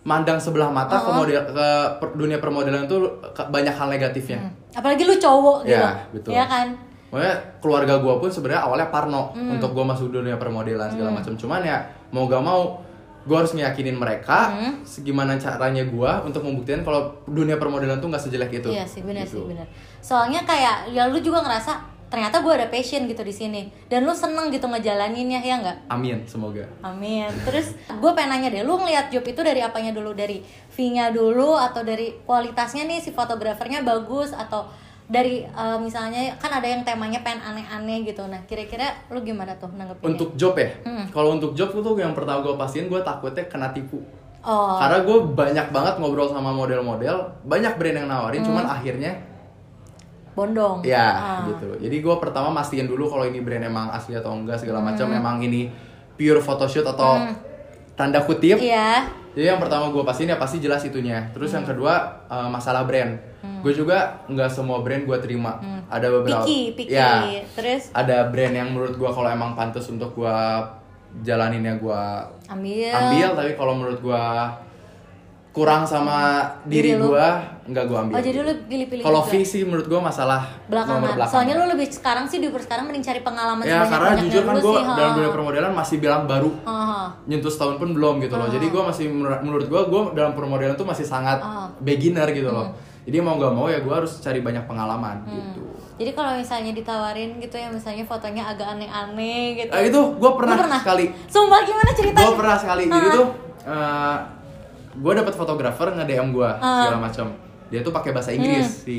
mandang 0.00 0.36
sebelah 0.36 0.68
mata 0.68 0.94
ke 0.94 1.04
Uh-huh. 1.04 1.18
model 1.18 1.38
ke 1.44 1.68
per- 1.98 2.14
dunia 2.14 2.38
permodelan 2.38 2.84
itu 2.84 2.96
ke- 3.28 3.46
banyak 3.46 3.70
hal 3.70 3.88
negatifnya 3.88 4.38
Hmm. 4.38 4.52
Apalagi 4.74 5.02
lu 5.02 5.14
cowok 5.14 5.64
gitu. 5.64 5.74
Ya, 5.74 5.90
betul. 6.08 6.30
Ya 6.30 6.44
kan? 6.44 6.70
Makanya 7.08 7.34
keluarga 7.58 7.94
gua 7.96 8.14
pun 8.16 8.28
sebenarnya 8.28 8.62
awalnya 8.62 8.88
parno 8.88 9.30
Hmm. 9.30 9.56
untuk 9.56 9.72
gua 9.72 9.84
masuk 9.86 10.10
dunia 10.10 10.36
permodelan 10.36 10.88
segala 10.88 11.10
macam 11.12 11.32
cuman 11.32 11.60
ya 11.60 11.80
mau 12.10 12.24
gak 12.24 12.38
mau 12.38 12.78
gua 13.24 13.42
harus 13.42 13.52
ngeyakinin 13.52 13.92
mereka 13.92 14.48
Hmm. 14.50 14.72
segimana 14.82 15.34
caranya 15.34 15.82
gua 15.84 16.20
untuk 16.20 16.40
membuktikan 16.42 16.80
kalau 16.80 17.00
dunia 17.26 17.56
permodelan 17.56 17.98
tuh 17.98 18.08
nggak 18.08 18.22
sejelek 18.22 18.52
itu 18.54 18.68
Iya 18.68 18.84
sih 18.84 19.02
benar 19.02 19.24
Gitu. 19.24 19.36
sih 19.36 19.44
benar. 19.46 19.66
Soalnya 19.98 20.40
kayak 20.42 20.88
ya 20.88 21.04
lu 21.06 21.18
juga 21.18 21.40
ngerasa 21.40 21.76
ternyata 22.08 22.40
gue 22.40 22.48
ada 22.50 22.66
passion 22.66 23.04
gitu 23.04 23.20
di 23.20 23.30
sini 23.30 23.62
dan 23.86 24.02
lu 24.02 24.12
seneng 24.12 24.48
gitu 24.48 24.64
ngejalaninnya 24.64 25.38
ya 25.38 25.60
nggak? 25.60 25.78
amin 25.88 26.24
semoga 26.24 26.64
Amin. 26.80 27.28
Terus 27.44 27.76
gue 27.86 28.10
pengen 28.12 28.32
nanya 28.34 28.48
deh, 28.48 28.62
lu 28.62 28.74
ngeliat 28.74 29.08
job 29.08 29.22
itu 29.22 29.40
dari 29.40 29.60
apanya 29.60 29.92
dulu? 29.92 30.12
Dari 30.12 30.40
fee-nya 30.68 31.10
dulu 31.10 31.52
atau 31.52 31.80
dari 31.80 32.16
kualitasnya 32.22 32.84
nih 32.84 32.98
si 32.98 33.12
fotografernya 33.12 33.82
bagus 33.82 34.32
atau 34.32 34.64
dari 35.04 35.40
eh, 35.40 35.78
misalnya 35.80 36.36
kan 36.36 36.52
ada 36.52 36.64
yang 36.64 36.84
temanya 36.84 37.20
pengen 37.20 37.40
aneh-aneh 37.42 38.04
gitu. 38.04 38.24
Nah, 38.24 38.44
kira-kira 38.44 38.92
lu 39.08 39.20
gimana 39.20 39.56
tuh 39.56 39.68
nanggepinnya? 39.70 40.08
untuk 40.08 40.32
job 40.34 40.52
ya 40.54 40.68
Hmm. 40.84 41.04
kalau 41.08 41.32
untuk 41.32 41.52
job 41.52 41.68
tuh 41.70 41.96
yang 41.96 42.12
pertama 42.12 42.40
gua 42.40 42.56
pastiin 42.56 42.88
gua 42.88 43.00
takutnya 43.00 43.44
kena 43.46 43.72
tipu 43.72 44.00
Oh, 44.38 44.78
Karena 44.78 45.02
gue 45.02 45.18
banyak 45.34 45.74
banget 45.74 45.94
ngobrol 45.98 46.30
sama 46.30 46.54
model-model, 46.54 47.26
banyak 47.42 47.74
brand 47.74 47.96
yang 47.98 48.08
nawarin, 48.08 48.40
cuman 48.40 48.64
akhirnya 48.64 49.12
bondong. 50.38 50.86
ya 50.86 51.06
Hmm. 51.10 51.18
Ah. 51.18 51.42
gitu. 51.50 51.68
Jadi 51.82 51.96
gue 51.98 52.14
pertama 52.22 52.54
mastiin 52.54 52.86
dulu 52.86 53.10
kalau 53.10 53.26
ini 53.26 53.42
brand 53.42 53.66
emang 53.66 53.90
asli 53.90 54.14
atau 54.14 54.30
enggak 54.38 54.62
segala 54.62 54.78
macam, 54.78 55.10
emang 55.10 55.42
ini 55.42 55.66
pure 56.14 56.38
photoshoot 56.38 56.86
atau 56.86 57.18
tanda 57.98 58.22
kutip. 58.22 58.62
Iya. 58.62 59.10
Jadi 59.34 59.46
yang 59.50 59.58
pertama 59.58 59.90
gue 59.90 60.02
pastiin 60.06 60.30
ya 60.30 60.38
pasti 60.38 60.62
jelas 60.62 60.86
itunya. 60.86 61.26
Terus 61.34 61.50
yang 61.50 61.66
kedua 61.66 62.22
eh, 62.30 62.48
masalah 62.48 62.86
brand. 62.86 63.18
Hmm. 63.42 63.62
Gue 63.66 63.74
juga 63.74 64.22
nggak 64.30 64.50
semua 64.54 64.78
brand 64.86 65.02
gue 65.02 65.18
terima. 65.18 65.58
Ada 65.90 66.06
beberapa. 66.14 66.46
Picky, 66.46 66.78
picky. 66.78 66.94
Ya, 66.94 67.42
Terus 67.58 67.90
ada 67.90 68.30
brand 68.30 68.54
yang 68.54 68.70
menurut 68.70 68.94
gue 68.94 69.10
kalau 69.10 69.26
emang 69.26 69.58
pantas 69.58 69.90
untuk 69.90 70.14
gue 70.14 70.38
jalanin 71.24 71.64
ya 71.64 71.74
gue 71.80 72.02
ambil. 72.52 72.92
ambil 72.92 73.28
tapi 73.32 73.50
kalau 73.56 73.72
menurut 73.80 73.98
gua 74.04 74.52
kurang 75.58 75.82
sama 75.82 76.46
Diri 76.62 76.94
diri 76.94 77.02
gua 77.02 77.42
nggak 77.66 77.84
gua 77.84 77.98
ambil 78.00 78.14
Oh 78.14 78.22
jadi 78.22 78.38
lu 78.40 78.52
pilih-pilih 78.64 79.02
kalau 79.02 79.20
sih 79.42 79.66
menurut 79.66 79.84
gua 79.84 80.00
masalah 80.00 80.46
belakangan. 80.70 80.94
nomor 80.94 81.10
belakang 81.12 81.34
Soalnya 81.34 81.54
lu 81.58 81.64
lebih 81.68 81.86
sekarang 81.90 82.24
sih 82.24 82.38
di 82.38 82.46
sekarang 82.48 82.86
mending 82.86 83.02
cari 83.02 83.20
pengalaman 83.20 83.62
ya 83.66 83.82
karena 83.84 84.10
jujur 84.16 84.42
kan 84.44 84.56
gua 84.58 84.78
ha. 84.78 84.94
dalam 84.94 85.10
dunia 85.12 85.30
permodelan 85.30 85.72
masih 85.74 85.96
bilang 85.98 86.22
baru 86.24 86.54
Ha, 86.62 86.70
ha. 86.70 87.00
nyentuh 87.26 87.50
setahun 87.50 87.76
pun 87.76 87.90
belum 87.90 88.22
gitu 88.22 88.38
loh. 88.38 88.46
Jadi 88.46 88.66
gua 88.68 88.82
masih 88.86 89.10
menur- 89.10 89.42
menurut 89.42 89.66
gua 89.66 89.82
gua 89.84 90.00
dalam 90.14 90.32
permodelan 90.32 90.74
tuh 90.74 90.86
masih 90.86 91.02
sangat 91.02 91.38
Ah. 91.40 91.66
beginner 91.78 92.30
gitu 92.30 92.48
loh. 92.48 92.70
Hmm. 92.70 92.86
Jadi 93.02 93.18
mau 93.18 93.34
nggak 93.34 93.52
mau 93.52 93.66
ya 93.66 93.80
gua 93.80 93.98
harus 93.98 94.14
cari 94.18 94.38
banyak 94.38 94.62
pengalaman 94.64 95.26
gitu. 95.26 95.64
Jadi 95.98 96.14
kalau 96.14 96.30
misalnya 96.32 96.70
ditawarin 96.70 97.42
gitu 97.42 97.58
ya 97.58 97.66
misalnya 97.68 98.06
fotonya 98.06 98.46
agak 98.46 98.70
aneh-aneh 98.70 99.58
gitu. 99.58 99.70
Eh, 99.70 99.90
itu 99.90 100.00
gua 100.14 100.38
pernah, 100.38 100.54
Lu 100.54 100.62
pernah? 100.62 100.78
sekali. 100.78 101.10
Sumpah 101.26 101.60
gimana 101.60 101.90
ceritanya? 101.90 102.22
Gua 102.22 102.36
pernah 102.36 102.56
sekali. 102.56 102.82
Jadi 102.86 102.94
Ah. 103.04 103.12
tuh 103.12 103.26
eh, 103.66 104.16
gua 104.94 105.12
dapat 105.14 105.32
fotografer 105.32 105.88
nge 105.90 106.04
DM 106.04 106.28
gua 106.30 106.56
Ah. 106.56 106.82
segala 106.82 106.98
macam. 107.02 107.26
Dia 107.68 107.80
tuh 107.80 107.90
pakai 107.90 108.10
bahasa 108.10 108.32
Inggris. 108.32 108.64
Si 108.82 108.96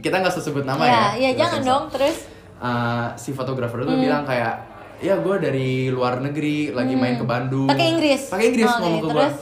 kita 0.00 0.18
nggak 0.18 0.32
sebut 0.32 0.62
nama 0.62 0.80
ya, 0.80 0.88
ya. 0.88 0.96
ya 0.96 1.30
Bahasa 1.30 1.36
jangan 1.36 1.60
dong 1.62 1.84
terus. 1.90 2.16
Eh, 2.56 3.06
si 3.14 3.30
fotografer 3.30 3.78
itu 3.78 3.92
bilang 3.92 4.24
kayak 4.24 4.56
ya 4.96 5.12
gue 5.14 5.36
dari 5.36 5.68
luar 5.88 6.18
negeri 6.18 6.72
lagi 6.72 6.96
main 6.96 7.14
ke 7.14 7.24
Bandung 7.24 7.68
Hmm. 7.68 7.76
Pakai 7.76 7.86
Inggris? 7.92 8.22
pakai 8.26 8.46
Inggris 8.48 8.64
Oke, 8.66 8.80
ngomong 8.80 8.96
ke 8.98 9.06
gue 9.06 9.12
terus? 9.20 9.36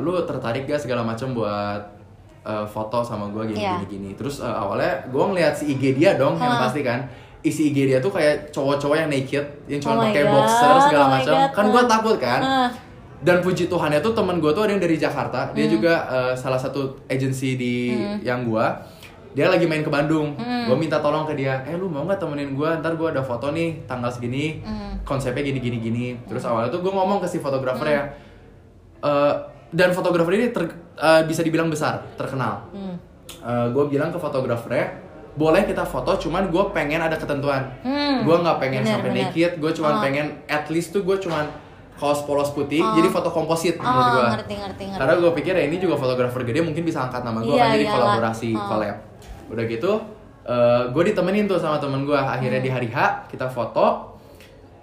lu 0.00 0.12
tertarik 0.24 0.62
gak 0.64 0.80
segala 0.80 1.02
macam 1.02 1.30
buat 1.30 1.82
eh, 2.42 2.66
foto 2.66 2.98
sama 3.00 3.28
gue 3.28 3.46
gini 3.46 3.60
Iya. 3.60 3.78
gini 3.78 3.86
gini 3.88 4.10
terus 4.12 4.38
eh, 4.38 4.48
awalnya 4.48 5.06
gue 5.06 5.22
ngeliat 5.24 5.54
si 5.54 5.70
IG 5.70 5.94
dia 5.94 6.14
dong 6.14 6.34
yang 6.34 6.50
Hah. 6.50 6.66
pasti 6.66 6.80
kan 6.80 7.06
isi 7.40 7.70
IG 7.70 7.86
dia 7.86 7.98
tuh 7.98 8.10
kayak 8.10 8.50
cowok-cowok 8.50 8.96
yang 8.96 9.06
naked 9.08 9.44
yang 9.66 9.78
Oh 9.78 9.84
cuma 9.84 9.94
my 9.96 10.02
pakai 10.08 10.24
boxer 10.26 10.74
segala 10.82 11.04
oh 11.04 11.10
macam 11.12 11.34
kan 11.48 11.64
gue 11.68 11.82
takut 11.86 12.16
kan 12.18 12.40
Ah. 12.42 12.68
Dan 13.20 13.38
puji 13.38 13.66
Tuhannya 13.66 13.98
tuh 13.98 14.12
temen 14.12 14.36
gue 14.36 14.48
tuh 14.48 14.62
ada 14.62 14.70
yang 14.70 14.80
dari 14.80 14.96
Jakarta 14.96 15.50
dia 15.50 15.64
Hmm. 15.64 15.72
juga 15.72 15.94
eh, 16.06 16.32
salah 16.34 16.56
satu 16.56 16.80
agensi 17.06 17.54
di 17.54 17.92
yang 18.20 18.42
gue 18.42 18.66
dia 19.30 19.46
lagi 19.46 19.62
main 19.62 19.80
ke 19.80 19.88
Bandung 19.88 20.34
Hmm. 20.34 20.66
gue 20.66 20.76
minta 20.76 20.98
tolong 20.98 21.22
ke 21.22 21.34
dia 21.34 21.62
eh 21.62 21.74
lu 21.74 21.86
mau 21.86 22.02
nggak 22.02 22.18
temenin 22.18 22.50
gue 22.50 22.70
ntar 22.76 22.94
gue 22.94 23.06
ada 23.06 23.20
foto 23.20 23.48
nih 23.48 23.84
tanggal 23.84 24.08
segini 24.08 24.58
Hmm. 24.60 24.98
konsepnya 25.02 25.42
gini 25.42 25.58
gini 25.58 25.78
gini 25.78 26.06
terus 26.24 26.42
awalnya 26.42 26.68
tuh 26.68 26.80
gue 26.80 26.90
ngomong 26.90 27.18
ke 27.18 27.28
si 27.28 27.38
fotografer 27.38 27.88
ya 27.88 28.02
Eh, 29.00 29.34
dan 29.70 29.90
fotografer 29.90 30.32
ini 30.34 30.50
ter- 30.50 30.76
eh, 30.94 31.22
bisa 31.24 31.40
dibilang 31.40 31.68
besar 31.68 32.04
terkenal 32.14 32.68
Hmm. 32.70 32.96
gue 33.70 33.84
bilang 33.86 34.10
ke 34.10 34.18
fotografernya 34.18 35.08
boleh 35.32 35.62
kita 35.62 35.84
foto 35.84 36.18
cuman 36.18 36.48
gue 36.48 36.64
pengen 36.70 37.00
ada 37.00 37.14
ketentuan 37.14 37.64
Hmm. 37.80 38.20
gue 38.20 38.36
nggak 38.36 38.58
pengen 38.58 38.82
Bener, 38.82 38.92
sampai 38.92 39.10
bener. 39.10 39.24
naked 39.26 39.52
gue 39.56 39.70
cuman 39.72 39.94
Oh. 39.94 40.00
pengen 40.02 40.26
at 40.46 40.66
least 40.66 40.90
tuh 40.90 41.00
gue 41.00 41.16
cuman 41.16 41.46
kaos 42.00 42.24
polos 42.24 42.48
putih 42.50 42.80
Oh. 42.80 42.96
jadi 42.96 43.06
foto 43.06 43.28
komposit 43.28 43.76
menurut 43.76 43.92
Oh, 44.00 44.08
gue 44.10 44.24
ngerti 44.32 44.54
ngerti 44.56 44.82
ngerti. 44.88 44.98
karena 44.98 45.14
gue 45.14 45.30
pikir 45.36 45.52
ya 45.52 45.64
ini 45.66 45.76
juga 45.76 45.94
fotografer 45.94 46.40
gede 46.42 46.60
mungkin 46.60 46.82
bisa 46.82 47.04
angkat 47.04 47.20
nama 47.20 47.38
gue 47.38 47.52
Iya, 47.52 47.60
kan 47.60 47.70
jadi 47.70 47.84
iyalah. 47.84 47.94
kolaborasi 47.94 48.50
Oh. 48.50 48.64
collab 48.66 48.96
udah 49.48 49.64
gitu 49.66 49.92
gue 50.90 51.02
ditemenin 51.04 51.44
tuh 51.44 51.56
sama 51.56 51.76
temen 51.76 52.02
gue 52.02 52.16
akhirnya 52.16 52.58
Hmm. 52.58 52.66
di 52.66 52.70
hari 52.72 52.88
H 52.88 52.98
kita 53.28 53.46
foto 53.46 54.16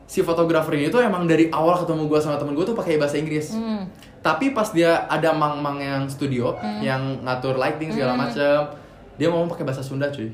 si 0.05 0.21
fotografer 0.21 0.71
ini 0.73 0.87
tuh 0.87 1.01
emang 1.01 1.25
dari 1.25 1.49
awal 1.49 1.75
ketemu 1.77 2.07
gue 2.07 2.19
sama 2.21 2.37
temen 2.37 2.53
gue 2.53 2.63
tuh 2.63 2.71
pakai 2.73 2.95
bahasa 2.95 3.17
Inggris 3.17 3.51
Hmm. 3.51 3.83
tapi 4.17 4.51
pas 4.51 4.69
dia 4.69 5.03
ada 5.05 5.33
mang-mang 5.33 5.75
yang 5.77 6.03
studio 6.05 6.55
yang 6.79 7.19
ngatur 7.21 7.55
lighting 7.55 7.89
segala 7.89 8.13
Hmm. 8.13 8.21
macem 8.21 8.59
dia 9.13 9.27
ngomong 9.27 9.49
pakai 9.49 9.65
bahasa 9.65 9.81
Sunda 9.81 10.07
cuy 10.07 10.31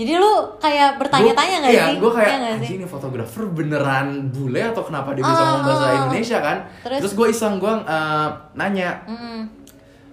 Jadi 0.00 0.12
lu 0.16 0.32
kayak 0.56 0.96
bertanya-tanya 0.96 1.56
nggak 1.58 1.70
iya, 1.70 1.84
sih? 1.86 1.96
gue 1.98 2.10
kayak 2.10 2.28
Iya 2.30 2.38
sih? 2.40 2.54
anjing 2.56 2.74
ini 2.74 2.86
fotografer 2.86 3.44
beneran 3.46 4.06
bule 4.28 4.62
atau 4.64 4.80
kenapa 4.80 5.12
dia 5.12 5.20
bisa 5.20 5.34
Oh, 5.34 5.44
ngomong 5.46 5.64
bahasa 5.66 5.84
oh. 5.84 5.96
Indonesia 6.00 6.38
kan 6.40 6.56
Terus? 6.80 6.98
terus, 6.98 7.12
gue 7.12 7.26
iseng 7.28 7.54
gue 7.56 7.74
eh, 7.84 8.28
nanya 8.54 8.90
Mm-mm. 9.04 9.38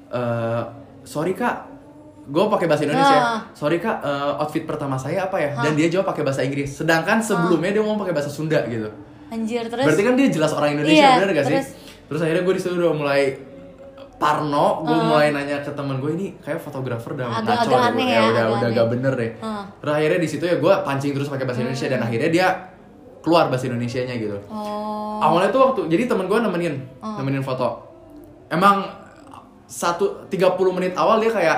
eh 0.10 0.62
sorry 1.04 1.32
kak 1.32 1.56
gue 2.26 2.44
pakai 2.46 2.68
bahasa 2.68 2.84
Indonesia 2.84 3.16
Ah. 3.18 3.40
sorry 3.54 3.78
kak 3.78 3.98
eh, 3.98 4.32
outfit 4.38 4.64
pertama 4.64 4.96
saya 4.96 5.24
apa 5.24 5.38
ya 5.38 5.56
dan 5.58 5.72
dia 5.74 5.88
jawab 5.88 6.04
pakai 6.06 6.22
bahasa 6.22 6.42
Inggris 6.42 6.68
sedangkan 6.74 7.18
sebelumnya 7.20 7.72
dia 7.72 7.80
ngomong 7.80 7.96
pakai 7.98 8.12
bahasa 8.14 8.28
Sunda 8.28 8.60
gitu 8.66 8.92
Anjir 9.28 9.64
terus. 9.66 9.84
berarti 9.84 10.04
kan 10.04 10.14
dia 10.14 10.28
jelas 10.28 10.52
orang 10.52 10.76
Indonesia 10.76 11.00
Iya, 11.02 11.16
bener 11.18 11.32
gak 11.34 11.46
sih 11.46 11.56
terus? 11.56 11.70
terus 12.08 12.22
akhirnya 12.22 12.44
gue 12.44 12.54
di 12.54 12.62
situ 12.62 12.74
udah 12.74 12.92
mulai 12.94 13.22
parno 14.18 14.82
gue 14.82 14.92
Ah. 14.92 15.06
mulai 15.08 15.30
nanya 15.30 15.62
ke 15.62 15.72
temen 15.72 15.98
gue 15.98 16.12
ini 16.12 16.34
kayak 16.38 16.58
fotografer 16.58 17.14
udah 17.14 17.30
Agak- 17.32 17.46
ngaco 17.62 17.70
agak 17.70 17.88
aneh 17.88 18.02
Bu. 18.02 18.10
ya, 18.10 18.20
udah 18.20 18.28
agak 18.28 18.46
udah 18.48 18.58
aneh. 18.64 18.74
gak 18.74 18.88
bener 18.90 19.14
deh. 19.14 19.32
Hmm. 19.38 19.64
terus 19.78 19.94
akhirnya 19.94 20.20
di 20.20 20.28
situ 20.28 20.44
ya 20.44 20.56
gue 20.56 20.74
pancing 20.82 21.12
terus 21.12 21.28
pakai 21.28 21.46
bahasa 21.46 21.62
Indonesia 21.62 21.88
dan 21.88 22.02
akhirnya 22.02 22.30
dia 22.30 22.48
keluar 23.20 23.46
bahasa 23.48 23.66
Indonesianya 23.66 24.16
gitu 24.16 24.38
Oh. 24.48 25.20
awalnya 25.20 25.50
tuh 25.50 25.62
waktu 25.64 25.82
jadi 25.88 26.04
temen 26.08 26.26
gue 26.26 26.34
nemenin 26.36 26.76
nemenin 27.00 27.42
foto 27.42 27.86
emang 28.48 28.90
satu 29.66 30.26
30 30.26 30.42
menit 30.72 30.94
awal 30.96 31.18
dia 31.18 31.30
kayak 31.30 31.58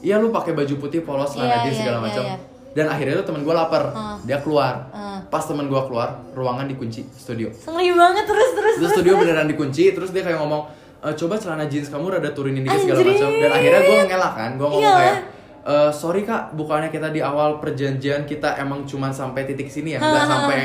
iya 0.00 0.16
lu 0.16 0.28
pakai 0.28 0.52
baju 0.52 0.74
putih 0.78 1.00
polos 1.00 1.32
jeans 1.32 1.44
iya, 1.44 1.70
segala 1.70 1.98
iya, 1.98 2.04
macam 2.04 2.24
iya. 2.24 2.36
dan 2.72 2.86
akhirnya 2.88 3.14
tuh 3.16 3.26
temen 3.28 3.40
gue 3.40 3.54
lapar 3.54 3.82
Ah. 3.88 4.16
dia 4.20 4.40
keluar 4.40 4.88
Ah. 4.90 5.20
pas 5.22 5.40
temen 5.42 5.64
gue 5.64 5.80
keluar 5.82 6.24
ruangan 6.32 6.66
dikunci 6.66 7.04
studio 7.12 7.52
Ngeri 7.62 7.92
banget 7.92 8.24
terus 8.24 8.50
terus. 8.52 8.74
terus 8.78 8.90
studio 8.92 9.14
beneran 9.14 9.46
dikunci 9.46 9.92
terus 9.92 10.10
dia 10.10 10.20
kayak 10.20 10.40
ngomong 10.40 10.64
"E, 11.04 11.12
coba 11.14 11.36
celana 11.36 11.68
jeans 11.68 11.86
kamu 11.86 12.08
rada 12.10 12.32
turunin 12.32 12.64
dikit 12.64 12.80
segala 12.80 13.04
macam. 13.04 13.28
Dan 13.30 13.50
akhirnya 13.52 13.80
gue 13.82 13.96
ngelak 14.08 14.32
kan 14.34 14.50
gue 14.54 14.66
ngomong 14.66 14.80
Iya. 14.82 14.96
kayak 14.96 15.18
"E, 15.62 15.74
sorry 15.92 16.22
kak 16.24 16.52
bukannya 16.52 16.88
kita 16.88 17.08
di 17.08 17.20
awal 17.20 17.60
perjanjian 17.60 18.24
kita 18.24 18.56
emang 18.56 18.82
cuman 18.82 19.12
sampai 19.12 19.44
titik 19.44 19.68
sini 19.68 19.94
ya? 19.94 20.00
Nggak 20.00 20.24
sampai 20.24 20.60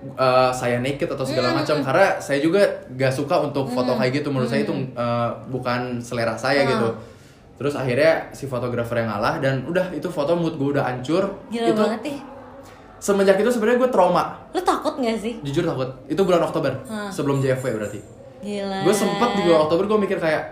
eh, 0.00 0.50
saya 0.50 0.80
naked 0.80 1.12
atau 1.12 1.28
segala 1.28 1.52
macam. 1.52 1.84
Karena 1.84 2.16
saya 2.16 2.40
juga 2.40 2.64
gak 2.88 3.12
suka 3.12 3.36
untuk 3.42 3.68
foto 3.68 3.92
kayak 4.00 4.24
gitu. 4.24 4.32
Menurut 4.32 4.48
saya 4.48 4.64
itu 4.64 4.72
eh, 4.72 5.28
bukan 5.52 6.00
selera 6.00 6.32
saya 6.40 6.64
gitu. 6.64 6.88
Terus 7.60 7.76
akhirnya 7.76 8.32
si 8.32 8.48
fotografer 8.48 9.04
yang 9.04 9.12
ngalah 9.12 9.36
dan 9.44 9.60
udah 9.68 9.92
itu 9.92 10.08
foto 10.08 10.32
mood 10.32 10.56
gue 10.56 10.72
udah 10.72 10.88
hancur. 10.88 11.44
Gila 11.52 11.68
itu 11.68 11.76
banget 11.76 12.00
semenjak 12.96 13.36
itu 13.36 13.52
sebenarnya 13.52 13.76
gue 13.80 13.90
trauma. 13.92 14.40
Lu 14.52 14.60
takut 14.60 14.96
gak 14.96 15.20
sih? 15.20 15.36
jujur 15.44 15.68
takut. 15.68 15.88
Itu 16.08 16.24
bulan 16.24 16.48
Oktober. 16.48 16.72
Sebelum 17.12 17.44
JFW 17.44 17.76
berarti 17.76 18.00
Gila. 18.40 18.78
gue 18.82 18.94
sempet 18.94 19.28
di 19.34 19.40
bulan 19.42 19.60
Oktober 19.62 19.84
gue 19.86 19.98
mikir 20.00 20.16
kayak 20.16 20.42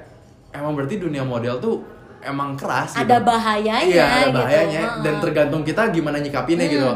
emang 0.51 0.73
berarti 0.73 0.97
dunia 0.97 1.23
model 1.23 1.57
tuh 1.57 1.81
emang 2.19 2.53
keras 2.53 2.93
gitu. 2.93 3.03
Ada 3.03 3.17
bahayanya 3.21 3.87
iya 3.87 4.05
ada 4.05 4.19
gitu. 4.25 4.37
bahayanya 4.37 4.83
Heeh. 4.83 5.03
dan 5.03 5.15
tergantung 5.19 5.63
kita 5.63 5.89
gimana 5.89 6.19
nyikapinnya 6.19 6.67
gitu 6.67 6.89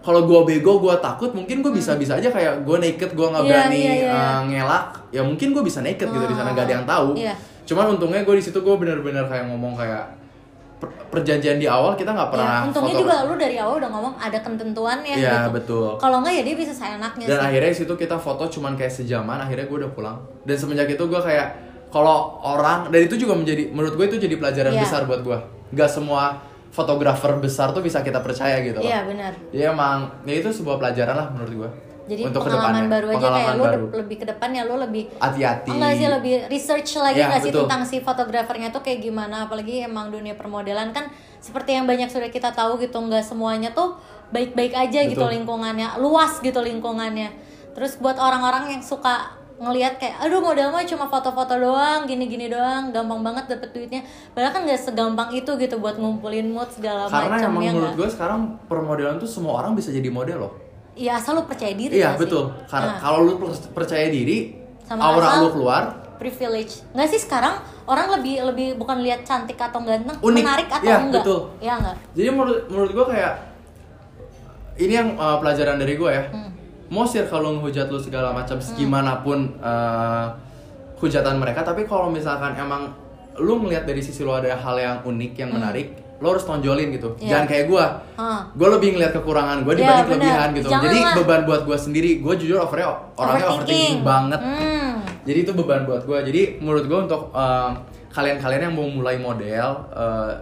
kalau 0.00 0.24
gue 0.24 0.40
bego 0.46 0.80
gue 0.80 0.94
takut 0.96 1.28
mungkin 1.30 1.60
gue 1.60 1.68
bisa 1.70 1.92
bisa 1.94 2.16
aja 2.16 2.28
kayak 2.28 2.64
gue 2.64 2.76
naked 2.78 3.10
gue 3.10 3.26
nggak 3.26 3.44
Iya, 3.44 3.52
berani 3.52 3.76
iya, 3.76 3.92
iya. 3.94 4.10
eh, 4.10 4.40
ngelak 4.48 4.84
ya 5.10 5.20
mungkin 5.20 5.52
gue 5.52 5.60
bisa 5.60 5.80
naked 5.80 6.08
gitu 6.08 6.24
di 6.24 6.32
sana 6.32 6.50
gak 6.50 6.64
ada 6.64 6.74
yang 6.74 6.86
tahu 6.88 7.12
Iya. 7.12 7.34
cuman 7.66 7.94
untungnya 7.94 8.22
gue 8.22 8.32
di 8.32 8.40
situ 8.40 8.58
gue 8.58 8.74
bener-bener 8.74 9.28
kayak 9.28 9.44
ngomong 9.46 9.76
kayak 9.76 10.08
perjanjian 10.80 11.56
di 11.56 11.66
awal 11.66 11.92
kita 11.92 12.08
nggak 12.08 12.30
pernah 12.30 12.56
Ya, 12.56 12.64
untungnya 12.64 12.92
foto 12.92 13.02
juga 13.02 13.14
lu 13.22 13.34
dari 13.34 13.56
awal 13.56 13.74
udah 13.76 13.90
ngomong 13.90 14.14
ada 14.16 14.38
ketentuannya 14.38 15.14
Iya, 15.14 15.32
gitu. 15.42 15.50
betul. 15.52 15.88
Kalau 15.96 16.16
enggak 16.18 16.34
ya 16.34 16.42
dia 16.42 16.56
bisa 16.56 16.72
seenaknya 16.72 17.24
dan 17.26 17.36
sih. 17.36 17.46
akhirnya 17.46 17.70
di 17.70 17.78
situ 17.78 17.94
kita 17.94 18.16
foto 18.16 18.44
cuman 18.48 18.72
kayak 18.74 18.90
sejaman 18.90 19.38
akhirnya 19.38 19.66
gue 19.66 19.78
udah 19.78 19.90
pulang 19.90 20.16
dan 20.42 20.54
semenjak 20.54 20.88
itu 20.88 21.02
gue 21.02 21.20
kayak 21.20 21.48
kalau 21.88 22.38
orang 22.40 22.88
dan 22.88 23.00
itu 23.02 23.16
juga 23.16 23.34
menjadi 23.34 23.68
menurut 23.68 23.92
gue 23.92 24.06
itu 24.06 24.18
jadi 24.20 24.34
pelajaran 24.34 24.72
Iya. 24.72 24.82
besar 24.82 25.02
buat 25.04 25.20
gue 25.20 25.38
nggak 25.70 25.90
semua 25.90 26.38
fotografer 26.70 27.34
besar 27.36 27.70
tuh 27.70 27.80
bisa 27.80 27.98
kita 27.98 28.18
percaya 28.18 28.62
gitu 28.62 28.78
loh 28.78 28.86
Iya, 28.86 29.02
benar. 29.04 29.32
ya 29.50 29.64
emang 29.68 30.06
ya 30.22 30.34
itu 30.36 30.48
sebuah 30.48 30.78
pelajaran 30.78 31.14
lah 31.14 31.28
menurut 31.28 31.52
gue 31.56 31.70
Jadi 32.10 32.22
untuk 32.26 32.42
pengalaman 32.42 32.58
ke 32.58 32.74
depannya. 32.74 32.90
baru 32.90 33.06
aja 33.06 33.14
kayak 33.14 33.30
Pengalaman 33.30 33.54
lu 33.54 33.62
baru. 33.62 33.84
lebih 34.02 34.16
ke 34.18 34.26
depan 34.26 34.48
ya 34.50 34.62
lu 34.66 34.74
lebih 34.76 35.02
hati-hati. 35.22 35.68
Enggak 35.70 35.92
sih 35.94 36.08
lebih 36.10 36.34
research 36.50 36.90
lagi 36.98 37.20
Iya, 37.22 37.26
nggak 37.30 37.42
sih 37.46 37.52
tentang 37.54 37.82
si 37.86 37.96
fotografernya 38.02 38.68
tuh 38.68 38.82
kayak 38.82 38.98
gimana? 38.98 39.46
Apalagi 39.46 39.86
emang 39.86 40.10
dunia 40.10 40.34
permodelan 40.34 40.90
kan 40.90 41.06
seperti 41.38 41.78
yang 41.78 41.86
banyak 41.86 42.10
sudah 42.10 42.26
kita 42.26 42.50
tahu 42.50 42.82
gitu 42.82 42.98
nggak 42.98 43.22
semuanya 43.22 43.70
tuh 43.70 43.94
baik-baik 44.28 44.74
aja 44.74 45.06
gitu 45.06 45.22
Betul. 45.22 45.38
lingkungannya 45.38 46.02
luas 46.02 46.42
gitu 46.42 46.58
lingkungannya. 46.58 47.30
Terus 47.70 47.94
buat 47.96 48.18
orang-orang 48.18 48.74
yang 48.74 48.82
suka 48.82 49.38
ngelihat 49.60 50.00
kayak 50.00 50.16
aduh 50.24 50.40
model 50.40 50.72
mah 50.72 50.80
cuma 50.82 51.04
foto-foto 51.04 51.52
doang 51.52 52.08
gini-gini 52.08 52.48
doang 52.48 52.90
gampang 52.90 53.20
banget 53.20 53.44
dapet 53.52 53.70
duitnya. 53.70 54.00
Padahal 54.32 54.50
kan 54.50 54.62
nggak 54.64 54.80
segampang 54.80 55.30
itu 55.30 55.52
gitu 55.54 55.76
buat 55.76 55.94
ngumpulin 55.94 56.48
mood 56.48 56.72
segala 56.72 57.06
karena 57.06 57.36
macam 57.36 57.50
emang 57.52 57.62
ya 57.62 57.72
menurut 57.76 57.94
gue 57.94 58.08
sekarang 58.08 58.40
permodelan 58.66 59.20
tuh 59.20 59.28
semua 59.28 59.60
orang 59.60 59.76
bisa 59.76 59.92
jadi 59.92 60.08
model 60.08 60.48
loh 60.48 60.52
Iya 61.00 61.16
asal 61.16 61.32
lu 61.32 61.42
percaya 61.42 61.72
diri 61.72 61.96
iya 61.96 62.12
sih? 62.12 62.20
betul 62.20 62.52
karena 62.68 62.92
Nah. 62.92 63.00
kalau 63.00 63.18
lu 63.24 63.32
per- 63.34 63.72
percaya 63.72 64.06
diri 64.06 64.52
Sama 64.84 65.00
aura 65.02 65.26
asal- 65.30 65.40
lu 65.40 65.48
keluar 65.50 65.82
privilege 66.20 66.84
nggak 66.92 67.08
sih 67.08 67.16
sekarang 67.18 67.56
orang 67.86 68.12
lebih 68.14 68.44
lebih 68.44 68.68
bukan 68.76 69.00
lihat 69.00 69.24
cantik 69.24 69.56
atau 69.56 69.80
ganteng 69.80 70.20
Unik. 70.20 70.44
menarik 70.44 70.68
atau 70.68 70.84
Iya, 70.84 70.96
enggak 71.00 71.24
betul. 71.24 71.40
ya 71.58 71.72
enggak 71.74 71.96
Jadi 72.12 72.28
menurut 72.28 72.60
menurut 72.68 72.90
gue 72.92 73.06
kayak 73.08 73.32
ini 74.76 74.92
yang 74.94 75.08
uh, 75.14 75.36
pelajaran 75.36 75.76
dari 75.76 75.92
gue 75.94 76.08
ya. 76.10 76.24
Hmm. 76.26 76.50
Mau 76.88 77.04
sih 77.04 77.20
kalau 77.24 77.52
ngehujat 77.54 77.86
lu 77.86 77.96
segala 77.96 78.32
macam 78.32 78.56
segimanapun 78.58 79.60
uh, 79.60 80.32
hujatan 80.96 81.36
mereka, 81.36 81.60
tapi 81.62 81.84
kalau 81.84 82.08
misalkan 82.08 82.52
emang 82.54 82.92
lu 83.36 83.56
ngelihat 83.58 83.84
dari 83.84 84.00
sisi 84.00 84.20
lu 84.20 84.32
ada 84.32 84.48
hal 84.50 84.76
yang 84.76 84.96
unik 85.02 85.32
yang 85.34 85.50
menarik, 85.50 85.99
lu 86.20 86.26
harus 86.28 86.44
tonjolin 86.44 86.92
gitu. 86.92 87.08
Hmm. 87.10 87.20
Iya. 87.20 87.28
Jangan 87.32 87.46
kayak 87.48 87.64
gue. 87.66 87.84
Hah. 88.14 88.40
Gue 88.52 88.68
lebih 88.70 88.88
ngelihat 88.92 89.12
kekurangan 89.16 89.56
gue 89.60 89.72
Iya, 89.72 89.78
dibanding 89.78 89.96
benar. 89.98 90.10
kelebihan 90.12 90.48
gitu. 90.52 90.68
Jangan 90.68 90.84
Jadi 90.84 90.98
lah. 91.00 91.14
beban 91.16 91.40
buat 91.42 91.62
gue 91.64 91.78
sendiri. 91.80 92.10
Gue 92.20 92.34
jujur 92.36 92.58
overnya 92.60 92.88
orangnya 93.14 93.46
overthinking 93.48 93.96
banget. 94.04 94.40
Hmm. 94.40 94.92
Jadi 95.24 95.38
itu 95.40 95.52
beban 95.56 95.82
buat 95.84 96.02
gue. 96.04 96.18
Jadi 96.22 96.40
menurut 96.60 96.84
gue 96.84 96.98
untuk 97.00 97.22
kalian-kalian 98.10 98.62
yang 98.68 98.74
mau 98.74 98.84
mulai 98.84 99.16
model 99.16 99.68
eh, 99.88 100.32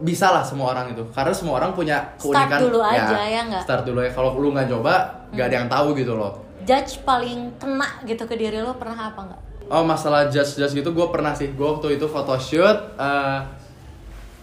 bisa 0.00 0.28
lah 0.28 0.40
semua 0.40 0.72
orang 0.72 0.92
itu 0.92 1.04
karena 1.10 1.32
semua 1.32 1.56
orang 1.56 1.72
punya 1.72 2.16
Start 2.16 2.48
keunikan 2.48 2.58
dulu 2.60 2.80
aja, 2.80 3.20
ya 3.20 3.40
nggak? 3.44 3.62
start 3.64 3.84
dulu 3.84 4.00
ya 4.00 4.08
kalau 4.08 4.32
lu 4.32 4.48
nggak 4.50 4.68
coba 4.68 4.94
nggak 5.28 5.44
ada 5.44 5.56
yang 5.56 5.68
tahu 5.68 5.92
gitu 5.92 6.16
loh 6.16 6.40
Judge 6.60 7.00
paling 7.02 7.52
kena 7.56 8.00
gitu 8.04 8.24
ke 8.24 8.32
diri 8.32 8.60
lo 8.60 8.76
pernah 8.76 9.08
apa 9.08 9.20
nggak? 9.24 9.40
Oh 9.68 9.80
masalah 9.80 10.28
judge 10.28 10.56
judge 10.56 10.72
gitu 10.74 10.88
gue 10.90 11.06
pernah 11.08 11.32
sih 11.32 11.48
gue 11.48 11.64
waktu 11.64 11.96
itu 11.96 12.04
photoshoot 12.04 12.96
eh, 12.96 13.38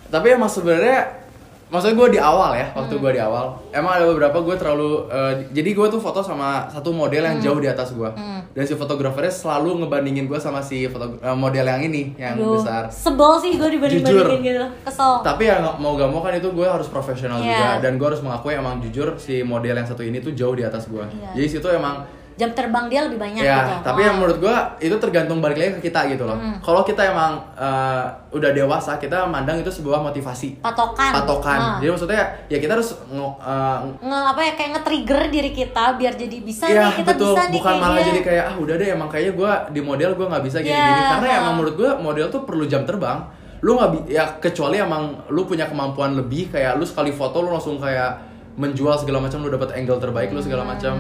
tapi 0.08 0.28
emang 0.32 0.48
sebenarnya 0.48 1.26
maksudnya 1.68 2.00
gue 2.00 2.10
di 2.10 2.20
awal 2.22 2.56
ya 2.56 2.72
waktu 2.72 2.96
Hmm. 2.96 3.04
gue 3.04 3.12
di 3.12 3.20
awal 3.20 3.46
emang 3.70 3.92
ada 3.94 4.08
beberapa 4.08 4.40
gue 4.40 4.56
terlalu 4.56 4.90
eh, 5.06 5.34
jadi 5.52 5.70
gue 5.70 5.88
tuh 5.90 6.00
foto 6.00 6.22
sama 6.22 6.64
satu 6.66 6.90
model 6.92 7.20
Hmm. 7.20 7.30
yang 7.30 7.40
jauh 7.42 7.60
di 7.60 7.68
atas 7.68 7.92
gue 7.92 8.08
dan 8.50 8.64
si 8.64 8.72
fotografernya 8.74 9.28
selalu 9.30 9.84
ngebandingin 9.84 10.26
gue 10.26 10.40
sama 10.40 10.60
si 10.60 10.88
foto 10.88 11.20
eh, 11.20 11.36
model 11.36 11.68
yang 11.68 11.84
ini 11.84 12.16
yang 12.16 12.40
Aduh, 12.40 12.56
besar 12.56 12.88
sebel 12.88 13.36
sih 13.38 13.52
gue 13.54 13.68
dibanding-bandingin 13.70 14.40
gitu 14.48 14.66
Kesel 14.82 15.20
tapi 15.22 15.44
ya 15.46 15.60
mau 15.60 15.92
gak 15.94 16.08
mau 16.08 16.22
kan 16.22 16.32
itu 16.34 16.48
gue 16.50 16.64
harus 16.66 16.88
profesional 16.88 17.36
Iya. 17.38 17.52
juga 17.52 17.68
dan 17.82 17.92
gue 17.94 18.08
harus 18.08 18.22
mengakui 18.22 18.56
emang 18.56 18.80
jujur 18.80 19.08
si 19.18 19.44
model 19.44 19.76
yang 19.76 19.86
satu 19.86 20.02
ini 20.02 20.18
tuh 20.18 20.32
jauh 20.32 20.56
di 20.56 20.64
atas 20.64 20.88
gue 20.88 21.04
Iya. 21.04 21.36
jadi 21.36 21.48
situ 21.52 21.68
emang 21.68 22.08
Jam 22.38 22.50
terbang 22.52 22.86
dia 22.86 23.02
lebih 23.02 23.18
banyak 23.18 23.42
ya 23.42 23.58
gitu 23.60 23.74
tapi 23.82 23.98
Wah. 23.98 24.06
yang 24.06 24.16
menurut 24.16 24.38
gue 24.38 24.56
itu 24.80 24.96
tergantung 24.96 25.38
balik 25.38 25.58
lagi 25.58 25.72
ke 25.74 25.90
kita 25.90 26.06
gitu 26.08 26.24
loh 26.24 26.38
Hmm. 26.38 26.58
kalau 26.60 26.82
kita 26.82 27.02
emang 27.04 27.34
eh, 27.52 28.06
udah 28.30 28.52
dewasa 28.52 28.96
kita 28.96 29.26
mandang 29.26 29.58
itu 29.58 29.72
sebuah 29.72 30.00
motivasi 30.02 30.62
Patokan 30.62 31.12
patokan 31.12 31.58
Nah. 31.58 31.78
jadi 31.78 31.90
maksudnya 31.90 32.22
ya 32.46 32.58
kita 32.58 32.72
harus 32.74 32.94
ngo- 33.08 33.38
eh, 33.40 33.78
nge 34.00 34.20
apa 34.28 34.42
ya 34.44 34.54
kayak 34.54 34.70
nge-trigger 34.72 35.22
diri 35.28 35.52
kita 35.52 35.84
biar 35.96 36.14
jadi 36.14 36.38
bisa 36.40 36.64
Iya 36.64 36.82
nih 36.84 36.94
kita 36.96 37.12
betul, 37.12 37.26
bisa 37.28 37.42
nih 37.44 37.54
bukan 37.54 37.66
kayak 37.68 37.82
malah 37.82 37.98
dia. 37.98 38.08
jadi 38.08 38.22
kayak 38.22 38.44
ah 38.46 38.56
udah 38.56 38.76
deh 38.76 38.88
emang 38.92 39.08
kayaknya 39.08 39.34
gue 39.34 39.52
di 39.72 39.82
model 39.82 40.12
gue 40.14 40.26
nggak 40.28 40.44
bisa 40.44 40.58
gini-gini 40.60 40.78
Iya, 40.96 41.10
karena 41.12 41.28
ha. 41.28 41.40
emang 41.42 41.54
menurut 41.56 41.76
gue 41.76 41.90
model 41.98 42.28
tuh 42.28 42.42
perlu 42.44 42.64
jam 42.64 42.84
terbang 42.84 43.18
lu 43.58 43.74
nggak 43.74 43.90
ya 44.08 44.38
kecuali 44.38 44.78
emang 44.78 45.04
lu 45.28 45.42
punya 45.44 45.66
kemampuan 45.66 46.14
lebih 46.14 46.48
kayak 46.48 46.78
lu 46.78 46.84
sekali 46.84 47.10
foto 47.10 47.42
lu 47.42 47.50
langsung 47.50 47.76
kayak 47.76 48.14
menjual 48.54 48.94
segala 48.94 49.18
macam 49.20 49.42
lu 49.42 49.50
dapat 49.50 49.74
angle 49.74 49.98
terbaik 49.98 50.30
lu 50.30 50.38
segala 50.38 50.62
macam 50.64 50.94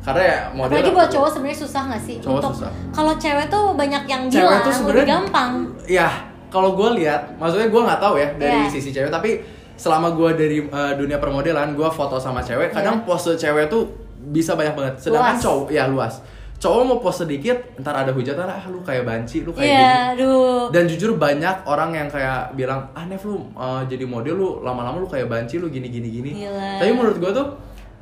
karena 0.00 0.22
ya 0.22 0.38
model 0.50 0.74
Apalagi 0.74 0.92
buat 0.92 1.08
cowok 1.10 1.28
sebenarnya 1.30 1.58
susah 1.58 1.82
gak 1.86 2.02
sih? 2.02 2.16
Cowok 2.18 2.36
Untuk 2.38 2.52
susah. 2.56 2.72
kalau 2.90 3.12
cewek 3.14 3.46
tuh 3.46 3.64
banyak 3.74 4.02
yang 4.04 4.22
Cewek 4.26 4.40
bilang 4.42 4.56
tuh 4.58 4.64
lebih 4.66 4.78
sebenarnya- 4.78 5.08
gampang. 5.10 5.52
ya 5.84 6.08
kalau 6.48 6.70
gue 6.72 6.88
lihat 6.96 7.20
maksudnya 7.36 7.68
gue 7.68 7.80
nggak 7.80 8.00
tahu 8.00 8.14
ya 8.16 8.28
dari 8.34 8.58
Iya. 8.60 8.70
sisi 8.70 8.90
cewek 8.90 9.06
tapi 9.08 9.30
selama 9.74 10.10
gue 10.10 10.30
dari 10.34 10.58
uh, 10.62 10.92
dunia 10.92 11.16
permodelan 11.16 11.72
gue 11.72 11.88
foto 11.88 12.16
sama 12.16 12.40
cewek 12.40 12.68
kadang 12.70 12.98
Iya. 12.98 13.06
pose 13.06 13.30
cewek 13.34 13.66
tuh 13.66 13.86
bisa 14.26 14.52
banyak 14.52 14.72
banget 14.72 14.94
sedangkan 15.00 15.32
Luas. 15.32 15.42
cowok 15.42 15.66
ya 15.68 15.84
luas 15.86 16.14
cowok 16.56 16.80
mau 16.82 16.98
pose 16.98 17.22
sedikit 17.22 17.56
ntar 17.76 17.94
ada 17.94 18.10
hujatan 18.10 18.44
ah 18.44 18.60
lu 18.66 18.80
kayak 18.80 19.00
banci 19.02 19.40
lu 19.40 19.48
kayak 19.50 19.64
Iya, 19.64 19.80
gini 20.12 20.20
aduh. 20.20 20.64
dan 20.68 20.84
jujur 20.84 21.16
banyak 21.16 21.56
orang 21.64 21.94
yang 21.94 22.04
kayak 22.06 22.52
bilang 22.52 22.84
ah 22.90 23.00
Nev 23.02 23.22
lu 23.22 23.48
uh, 23.54 23.80
jadi 23.82 24.04
model 24.04 24.34
lu 24.34 24.48
lama-lama 24.60 24.96
lu 24.96 25.06
kayak 25.06 25.24
banci 25.26 25.56
lu 25.56 25.68
gini 25.68 25.86
gini 25.86 26.08
gini 26.10 26.30
Gila. 26.38 26.76
tapi 26.76 26.90
menurut 26.90 27.16
gue 27.16 27.30
tuh 27.32 27.46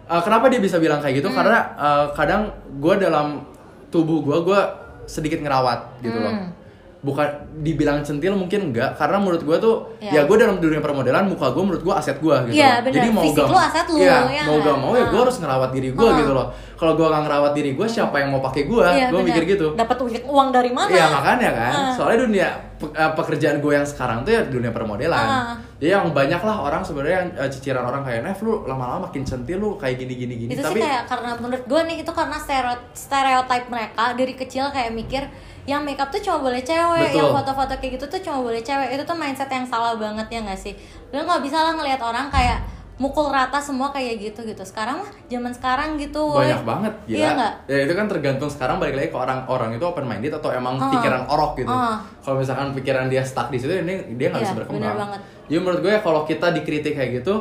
uh, 0.08 0.18
kenapa 0.18 0.48
dia 0.48 0.58
bisa 0.58 0.76
bilang 0.76 0.98
kayak 0.98 1.14
gitu 1.16 1.28
karena 1.30 1.58
uh, 1.74 2.04
kadang 2.12 2.48
gue 2.74 2.94
dalam 2.98 3.44
tubuh 3.88 4.20
gue 4.20 4.36
gue 4.42 4.60
sedikit 5.04 5.38
ngerawat 5.38 6.00
gitu 6.00 6.18
loh 6.18 6.28
Hmm. 6.28 6.52
bukan 7.00 7.30
dibilang 7.62 8.02
centil 8.02 8.34
mungkin 8.34 8.68
enggak 8.68 8.90
karena 8.92 9.16
menurut 9.16 9.38
gue 9.40 9.56
tuh 9.56 9.76
Iya. 9.96 10.18
ya 10.18 10.26
gue 10.26 10.34
dalam 10.36 10.58
dunia 10.58 10.82
permodelan 10.82 11.24
muka 11.24 11.46
gue 11.48 11.62
menurut 11.62 11.80
gue 11.80 11.94
aset 11.94 12.18
gue 12.18 12.36
gitu 12.50 12.58
Iya, 12.58 12.82
loh. 12.82 12.90
jadi 12.90 13.08
mau 13.08 13.22
Fisik 13.22 13.38
gak 13.38 13.46
lu 13.46 13.54
aset 13.56 13.86
lu, 13.86 13.96
Iya, 13.96 14.18
ya 14.28 14.42
mau 14.42 14.56
gak 14.58 14.76
mau 14.76 14.92
ya 14.92 15.04
gue 15.06 15.14
Ah. 15.14 15.22
harus 15.22 15.36
ngerawat 15.38 15.70
diri 15.70 15.88
gue 15.92 16.02
Ah. 16.04 16.18
gitu 16.18 16.32
loh 16.34 16.46
kalau 16.74 16.92
gue 16.92 17.06
gak 17.06 17.22
ngerawat 17.22 17.52
diri 17.54 17.70
gue 17.72 17.86
siapa 17.86 18.16
yang 18.18 18.30
mau 18.30 18.42
pakai 18.42 18.62
gue 18.66 18.82
Iya, 18.84 19.06
gue 19.08 19.20
mikir 19.22 19.42
gitu 19.46 19.66
Dapat 19.72 19.96
uang- 20.26 20.50
dari 20.50 20.70
mana? 20.74 20.90
Iya 20.90 21.06
makanya 21.08 21.50
kan, 21.54 21.72
Ah. 21.72 21.92
soalnya 21.94 22.18
dunia 22.20 22.48
eh, 22.80 23.12
pekerjaan 23.14 23.56
gue 23.58 23.72
yang 23.72 23.86
sekarang 23.86 24.18
tuh 24.22 24.30
ya 24.30 24.42
dunia 24.44 24.70
permodelan. 24.70 25.22
Ah. 25.22 25.54
Jadi 25.78 25.94
yang 25.94 26.10
banyak 26.10 26.42
lah 26.42 26.56
orang 26.58 26.82
sebenarnya 26.82 27.16
yang, 27.22 27.30
eh, 27.38 27.50
ciciran 27.54 27.86
orang 27.86 28.02
kayak 28.02 28.26
Nev 28.26 28.38
lu 28.42 28.66
lama-lama 28.66 29.06
makin 29.06 29.22
centil 29.22 29.62
lu 29.62 29.78
kayak 29.78 29.94
gini 30.02 30.14
gini 30.18 30.34
gini. 30.34 30.50
itu 30.50 30.58
Tapi 30.58 30.74
sih 30.74 30.82
kayak 30.82 31.06
karena 31.06 31.30
menurut 31.38 31.64
gue 31.70 31.80
nih 31.86 31.96
itu 32.02 32.10
karena 32.10 32.34
stereo- 32.34 32.86
stereotype 32.90 33.66
mereka 33.70 34.04
dari 34.18 34.34
kecil 34.34 34.74
kayak 34.74 34.90
mikir 34.90 35.22
yang 35.70 35.86
makeup 35.86 36.10
tuh 36.10 36.18
cuma 36.18 36.42
boleh 36.42 36.58
cewek, 36.64 37.12
Betul. 37.12 37.18
yang 37.22 37.30
foto-foto 37.30 37.72
kayak 37.78 37.92
gitu 37.94 38.06
tuh 38.10 38.20
cuma 38.26 38.42
boleh 38.42 38.58
cewek. 38.58 38.88
Itu 38.90 39.04
tuh 39.06 39.14
mindset 39.14 39.46
yang 39.46 39.68
salah 39.68 39.94
banget 39.94 40.26
ya 40.26 40.40
nggak 40.42 40.58
sih? 40.58 40.74
Lu 41.14 41.22
nggak 41.22 41.44
bisa 41.46 41.62
lah 41.62 41.76
ngelihat 41.78 42.00
orang 42.02 42.26
kayak 42.26 42.58
mukul 42.98 43.30
rata 43.30 43.56
semua 43.56 43.88
kayak 43.88 44.18
gitu 44.20 44.42
gitu. 44.42 44.60
Sekarang 44.60 44.98
mah 44.98 45.10
zaman 45.24 45.50
sekarang 45.50 45.94
gitu. 45.96 46.18
banyak 46.28 46.62
banget 46.62 46.94
gila. 47.06 47.18
Iya? 47.18 47.48
Ya 47.64 47.78
itu 47.80 47.94
kan 47.94 48.06
tergantung 48.06 48.46
sekarang 48.46 48.76
balik 48.76 48.94
lagi 48.94 49.08
ke 49.08 49.16
orang-orang 49.16 49.70
itu 49.72 49.84
open 49.84 50.02
minded 50.02 50.30
atau 50.32 50.50
emang 50.50 50.74
Ah. 50.76 50.90
pikiran 50.90 51.22
orok 51.24 51.52
gitu. 51.56 51.70
Ah. 51.70 52.02
Kalau 52.18 52.36
misalkan 52.36 52.74
pikiran 52.74 53.06
dia 53.06 53.22
stuck 53.22 53.48
di 53.48 53.56
situ 53.56 53.70
ini 53.72 54.14
dia 54.14 54.28
nggak 54.28 54.42
Iya, 54.42 54.44
bisa 54.44 54.56
berkembang. 54.56 54.82
bener 54.84 54.98
banget. 54.98 55.20
Jadi 55.46 55.58
menurut 55.58 55.80
gue 55.80 55.90
ya 55.90 56.00
kalau 56.00 56.20
kita 56.22 56.46
dikritik 56.52 56.92
kayak 56.92 57.10
gitu 57.16 57.34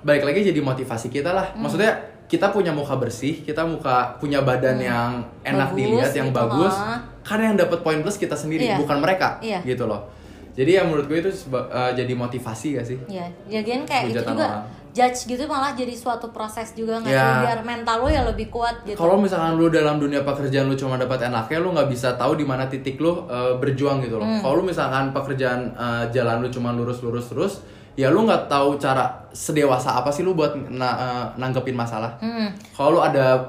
balik 0.00 0.22
lagi 0.22 0.40
jadi 0.44 0.60
motivasi 0.60 1.06
kita 1.08 1.30
lah. 1.30 1.50
Hmm. 1.50 1.62
Maksudnya 1.62 1.92
kita 2.24 2.48
punya 2.48 2.72
muka 2.72 2.96
bersih, 2.96 3.42
kita 3.42 3.60
muka 3.60 4.16
punya 4.16 4.40
badan 4.40 4.78
yang 4.78 5.10
enak 5.42 5.68
Hmm. 5.68 5.76
Bagus 5.76 5.76
dilihat, 5.76 6.10
yang 6.14 6.28
gitu, 6.28 6.38
bagus. 6.38 6.74
ah. 6.74 6.98
Karena 7.20 7.44
yang 7.50 7.58
dapat 7.60 7.78
poin 7.80 7.98
plus 8.00 8.16
kita 8.16 8.32
sendiri, 8.32 8.64
Iya. 8.64 8.78
bukan 8.78 8.98
mereka, 8.98 9.36
Iya. 9.38 9.60
gitu 9.62 9.84
loh. 9.84 10.08
Jadi 10.52 10.70
ya 10.70 10.82
menurut 10.82 11.06
gue 11.06 11.18
itu 11.18 11.28
eh, 11.28 11.92
jadi 11.94 12.12
motivasi 12.12 12.76
gak 12.76 12.84
sih? 12.84 12.98
Iya, 13.06 13.24
jadian 13.46 13.84
kayak 13.84 14.04
itu 14.06 14.16
Hujatan 14.16 14.32
juga 14.32 14.44
orang. 14.44 14.64
Judge 14.92 15.24
gitu 15.24 15.48
malah 15.48 15.72
jadi 15.72 15.96
suatu 15.96 16.28
proses 16.28 16.76
juga 16.76 17.00
nggak 17.00 17.08
sih 17.10 17.34
biar 17.48 17.60
mental 17.64 18.04
lo 18.04 18.08
ya 18.12 18.28
lebih 18.28 18.52
kuat 18.52 18.84
gitu. 18.84 18.94
Kalau 18.94 19.16
misalkan 19.16 19.56
lu 19.56 19.72
dalam 19.72 19.96
dunia 19.96 20.20
pekerjaan 20.20 20.68
lu 20.68 20.76
cuma 20.76 21.00
dapat 21.00 21.32
enaknya, 21.32 21.58
lu 21.64 21.72
nggak 21.72 21.88
bisa 21.88 22.12
tahu 22.20 22.36
di 22.36 22.44
mana 22.44 22.68
titik 22.68 23.00
lu 23.00 23.24
eh, 23.24 23.56
berjuang 23.56 24.04
gitu 24.04 24.20
loh. 24.20 24.28
Hmm. 24.28 24.44
Kalau 24.44 24.60
lu 24.60 24.64
misalkan 24.68 25.16
pekerjaan 25.16 25.72
eh, 25.72 26.04
jalan 26.12 26.44
lu 26.44 26.52
cuma 26.52 26.76
lurus-lurus 26.76 27.32
terus, 27.32 27.52
ya 27.96 28.12
lu 28.12 28.28
nggak 28.28 28.52
tahu 28.52 28.76
cara 28.76 29.24
sedewasa 29.32 29.96
apa 29.96 30.12
sih 30.12 30.20
lu 30.20 30.36
buat 30.36 30.52
na- 30.68 30.98
eh, 31.00 31.24
nanggepin 31.40 31.72
masalah. 31.72 32.20
Hmm. 32.20 32.52
Kalau 32.76 32.96
lu 32.96 33.00
ada 33.00 33.40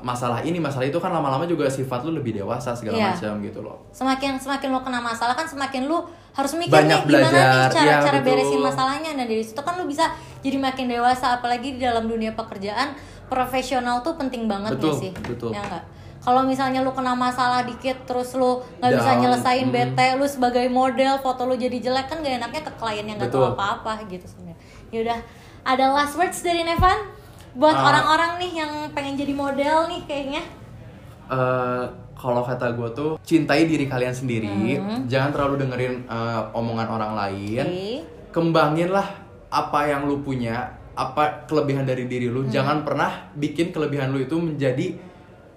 masalah 0.00 0.40
ini, 0.42 0.56
masalah 0.60 0.88
itu 0.88 0.96
kan 0.96 1.12
lama-lama 1.12 1.44
juga 1.44 1.68
sifat 1.68 2.04
lu 2.08 2.16
lebih 2.16 2.36
dewasa 2.40 2.72
segala 2.72 2.96
Iya. 2.96 3.08
macam 3.12 3.32
gitu 3.44 3.60
loh. 3.60 3.76
semakin 3.92 4.40
semakin 4.40 4.68
lo 4.72 4.80
kena 4.80 5.00
masalah 5.00 5.34
kan 5.36 5.44
semakin 5.44 5.86
lo 5.88 6.08
harus 6.30 6.52
mikir 6.54 6.72
Banyak 6.72 7.00
nih 7.04 7.20
gimana 7.20 7.38
nih 7.38 7.62
cara 7.74 7.84
iya, 7.84 7.96
cara 8.00 8.18
betul. 8.22 8.28
beresin 8.32 8.60
masalahnya 8.62 9.10
nah 9.18 9.26
dari 9.26 9.42
situ 9.42 9.60
kan 9.60 9.74
lo 9.74 9.84
bisa 9.84 10.06
jadi 10.40 10.56
makin 10.62 10.86
dewasa 10.86 11.36
apalagi 11.36 11.74
di 11.76 11.82
dalam 11.82 12.06
dunia 12.06 12.32
pekerjaan 12.38 12.94
profesional 13.26 14.02
tuh 14.02 14.14
penting 14.18 14.46
banget 14.46 14.78
Betul, 14.78 14.94
ya 14.94 15.00
sih 15.02 15.10
betul. 15.26 15.50
ya 15.50 15.62
enggak 15.62 15.84
kalau 16.20 16.44
misalnya 16.44 16.84
lu 16.84 16.92
kena 16.92 17.16
masalah 17.16 17.64
dikit 17.64 18.04
terus 18.04 18.36
lu 18.36 18.60
nggak 18.78 18.92
bisa 18.92 19.10
nyelesain 19.18 19.66
hmm. 19.66 19.74
bete 19.74 20.06
lu 20.20 20.26
sebagai 20.28 20.66
model 20.68 21.16
foto 21.18 21.48
lu 21.48 21.56
jadi 21.56 21.80
jelek 21.80 22.06
kan 22.12 22.20
gak 22.20 22.36
enaknya 22.44 22.62
ke 22.62 22.72
klien 22.76 23.06
yang 23.08 23.16
nggak 23.16 23.32
tahu 23.32 23.56
apa-apa 23.56 24.04
gitu 24.06 24.28
sebenarnya 24.28 24.58
yaudah 24.92 25.18
ada 25.64 25.84
last 25.96 26.14
words 26.20 26.44
dari 26.44 26.62
Nevan 26.62 27.19
buat 27.54 27.74
Ah. 27.74 27.86
orang-orang 27.90 28.38
nih 28.38 28.52
yang 28.62 28.72
pengen 28.92 29.14
jadi 29.18 29.32
model 29.34 29.76
nih 29.90 30.00
kayaknya. 30.06 30.42
Eh 31.30 31.84
kalau 32.20 32.44
kata 32.44 32.76
gue 32.76 32.88
tuh 32.92 33.10
cintai 33.24 33.64
diri 33.64 33.88
kalian 33.88 34.12
sendiri, 34.12 34.76
jangan 35.08 35.32
terlalu 35.32 35.64
dengerin 35.64 36.04
eh, 36.04 36.42
omongan 36.52 36.88
orang 36.92 37.12
lain, 37.16 37.64
Oke. 37.64 38.04
kembangin 38.28 38.92
lah 38.92 39.08
apa 39.48 39.88
yang 39.88 40.04
lu 40.04 40.20
punya, 40.20 40.68
apa 40.92 41.48
kelebihan 41.48 41.88
dari 41.88 42.04
diri 42.04 42.28
lu, 42.28 42.44
jangan 42.44 42.84
pernah 42.84 43.32
bikin 43.32 43.72
kelebihan 43.72 44.12
lu 44.12 44.20
itu 44.20 44.36
menjadi 44.36 45.00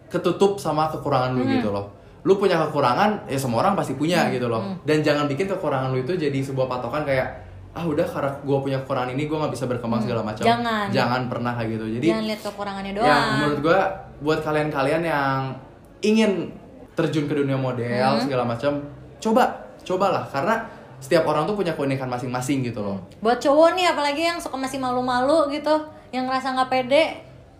ketutup 0.08 0.56
sama 0.56 0.88
kekurangan 0.88 1.36
lu 1.36 1.43
gitu 1.51 1.67
loh. 1.67 1.91
Lu 2.23 2.39
punya 2.39 2.56
kekurangan, 2.63 3.27
ya 3.27 3.36
semua 3.36 3.60
orang 3.60 3.75
pasti 3.75 3.99
punya 3.99 4.32
gitu 4.32 4.47
loh. 4.47 4.63
Dan 4.88 5.03
jangan 5.03 5.27
bikin 5.27 5.51
kekurangan 5.51 5.91
lu 5.91 5.99
itu 5.99 6.15
jadi 6.15 6.39
sebuah 6.39 6.71
patokan 6.71 7.03
kayak 7.03 7.42
ah 7.73 7.83
udah 7.83 8.05
karena 8.05 8.29
gue 8.38 8.57
punya 8.59 8.77
kekurangan 8.79 9.09
ini 9.12 9.25
gue 9.25 9.33
nggak 9.33 9.49
bisa 9.51 9.65
berkembang 9.65 9.97
segala 9.99 10.21
macam. 10.21 10.45
Jangan. 10.45 10.93
jangan 10.93 11.21
pernah 11.25 11.51
kayak 11.53 11.69
gitu. 11.73 11.86
Jadi 11.97 12.05
jangan 12.07 12.25
lihat 12.25 12.41
kekurangannya 12.43 12.93
doang 12.93 13.07
Ya, 13.07 13.17
menurut 13.36 13.59
gua 13.59 13.79
buat 14.19 14.39
kalian-kalian 14.39 15.01
yang 15.01 15.39
ingin 15.99 16.31
terjun 16.93 17.25
ke 17.25 17.33
dunia 17.33 17.57
model 17.57 17.89
Hmm. 17.89 18.21
segala 18.21 18.45
macam, 18.45 18.77
coba, 19.17 19.49
cobalah 19.81 20.21
karena 20.27 20.62
setiap 20.97 21.25
orang 21.25 21.43
tuh 21.43 21.57
punya 21.57 21.73
keunikan 21.73 22.07
masing-masing 22.07 22.62
gitu 22.62 22.79
loh. 22.79 23.01
Buat 23.19 23.41
cowok 23.41 23.73
nih 23.73 23.89
apalagi 23.89 24.21
yang 24.23 24.38
suka 24.38 24.55
masih 24.55 24.77
malu-malu 24.77 25.49
gitu, 25.49 25.73
yang 26.09 26.23
ngerasa 26.23 26.53
nggak 26.53 26.69
pede, 26.69 27.03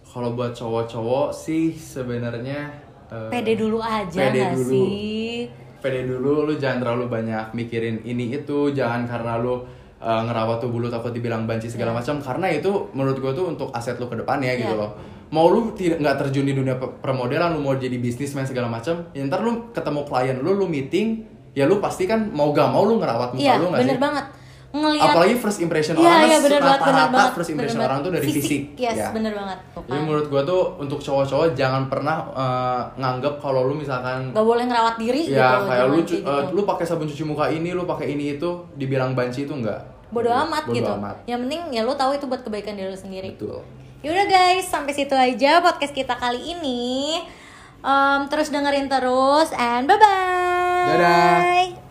Kalau 0.04 0.32
buat 0.32 0.54
cowok-cowok 0.54 1.34
sih 1.34 1.74
sebenarnya 1.74 2.70
eh, 3.10 3.30
pede 3.34 3.58
dulu 3.58 3.82
aja 3.82 4.14
pede 4.30 4.40
nggak 4.40 4.54
dulu. 4.54 4.70
sih? 4.70 5.50
Pede 5.82 6.02
dulu, 6.06 6.46
lu 6.46 6.54
jangan 6.54 6.80
terlalu 6.80 7.10
banyak 7.10 7.46
mikirin 7.52 7.98
ini 8.04 8.30
itu, 8.32 8.70
jangan 8.72 9.04
karena 9.04 9.36
lu 9.36 9.66
eh, 10.04 10.22
ngerawat 10.22 10.60
tubuh 10.60 10.78
lu 10.78 10.88
takut 10.88 11.10
dibilang 11.10 11.44
banci 11.44 11.66
segala 11.66 11.92
macam 11.92 12.20
karena 12.20 12.48
itu 12.50 12.68
menurut 12.92 13.18
gua 13.18 13.32
tuh 13.32 13.48
untuk 13.48 13.72
aset 13.72 13.96
lu 13.96 14.06
ke 14.06 14.16
depannya 14.16 14.52
gitu 14.54 14.70
Iya. 14.70 14.82
loh. 14.82 14.92
Mau 15.30 15.48
lu 15.48 15.72
tidak 15.72 15.98
nggak 15.98 16.16
terjun 16.20 16.44
di 16.44 16.54
dunia 16.54 16.76
pe- 16.76 17.00
permodelan, 17.00 17.54
lu 17.54 17.62
mau 17.62 17.74
jadi 17.74 17.96
bisnismen 17.96 18.44
segala 18.44 18.68
macam, 18.68 19.10
ya 19.10 19.24
ntar 19.24 19.40
lu 19.40 19.72
ketemu 19.72 20.02
klien 20.04 20.38
lu, 20.38 20.54
lu 20.54 20.68
meeting, 20.68 21.26
ya 21.52 21.64
lu 21.64 21.80
pasti 21.80 22.04
kan 22.04 22.30
mau 22.30 22.52
gak 22.52 22.68
mau 22.68 22.84
lu 22.84 22.98
ngerawat 22.98 23.32
muka 23.32 23.42
Iya, 23.42 23.58
lu 23.58 23.68
nggak 23.68 23.82
bener 23.82 23.96
sih? 23.96 24.04
banget. 24.04 24.26
ngelihat 24.74 25.06
apalagi 25.08 25.36
first 25.36 25.60
impression 25.60 25.94
Iya, 25.94 26.02
orang 26.02 26.10
iya, 26.10 26.18
kan 26.18 26.26
bener 26.26 26.34
banget, 26.34 26.50
bener 26.50 26.82
rata-rata 26.82 27.14
banget, 27.14 27.30
first 27.32 27.46
bener 27.46 27.54
impression 27.56 27.78
banget. 27.78 27.90
orang 27.92 28.00
tuh 28.02 28.12
dari 28.12 28.26
fisik, 28.28 28.62
yes 28.76 28.98
ya. 28.98 29.08
bener 29.12 29.32
banget 29.32 29.58
Jadi 29.76 30.00
menurut 30.02 30.26
gua 30.28 30.42
tuh 30.44 30.62
untuk 30.80 31.00
cowok-cowok 31.00 31.48
jangan 31.54 31.84
pernah 31.88 32.18
eh, 32.28 32.82
nganggep 32.96 33.34
kalau 33.38 33.62
lu 33.64 33.74
misalkan 33.76 34.34
Gak 34.34 34.42
boleh 34.44 34.66
ngerawat 34.66 34.96
diri 34.98 35.22
gitu 35.24 35.38
ya 35.38 35.62
kayak 35.62 35.86
lu 35.88 35.98
eh, 36.00 36.06
gitu. 36.08 36.26
lu 36.52 36.62
pakai 36.64 36.86
sabun 36.88 37.06
cuci 37.06 37.22
muka 37.24 37.46
ini, 37.48 37.70
lu 37.70 37.86
pakai 37.86 38.08
ini 38.08 38.34
itu 38.34 38.50
dibilang 38.74 39.14
banci 39.14 39.46
itu 39.46 39.54
enggak. 39.54 39.78
Bodo 40.14 40.30
amat 40.30 40.64
Bodo 40.64 40.78
gitu 40.78 40.92
amat. 40.94 41.26
yang 41.26 41.42
penting 41.42 41.74
ya 41.74 41.82
lu 41.82 41.92
tahu 41.94 42.14
itu 42.14 42.24
buat 42.24 42.40
kebaikan 42.40 42.78
diri 42.78 42.88
lu 42.88 42.96
sendiri 42.96 43.34
Betul. 43.34 43.66
Yaudah 44.04 44.28
guys, 44.28 44.68
sampai 44.68 44.92
situ 44.92 45.16
aja 45.16 45.64
podcast 45.64 45.96
kita 45.96 46.20
kali 46.20 46.52
ini. 46.52 47.24
Em, 47.80 48.22
terus 48.28 48.52
dengerin 48.52 48.92
terus 48.92 49.48
and 49.56 49.88
bye 49.88 49.96
bye. 49.96 50.92
Dadah. 50.92 51.83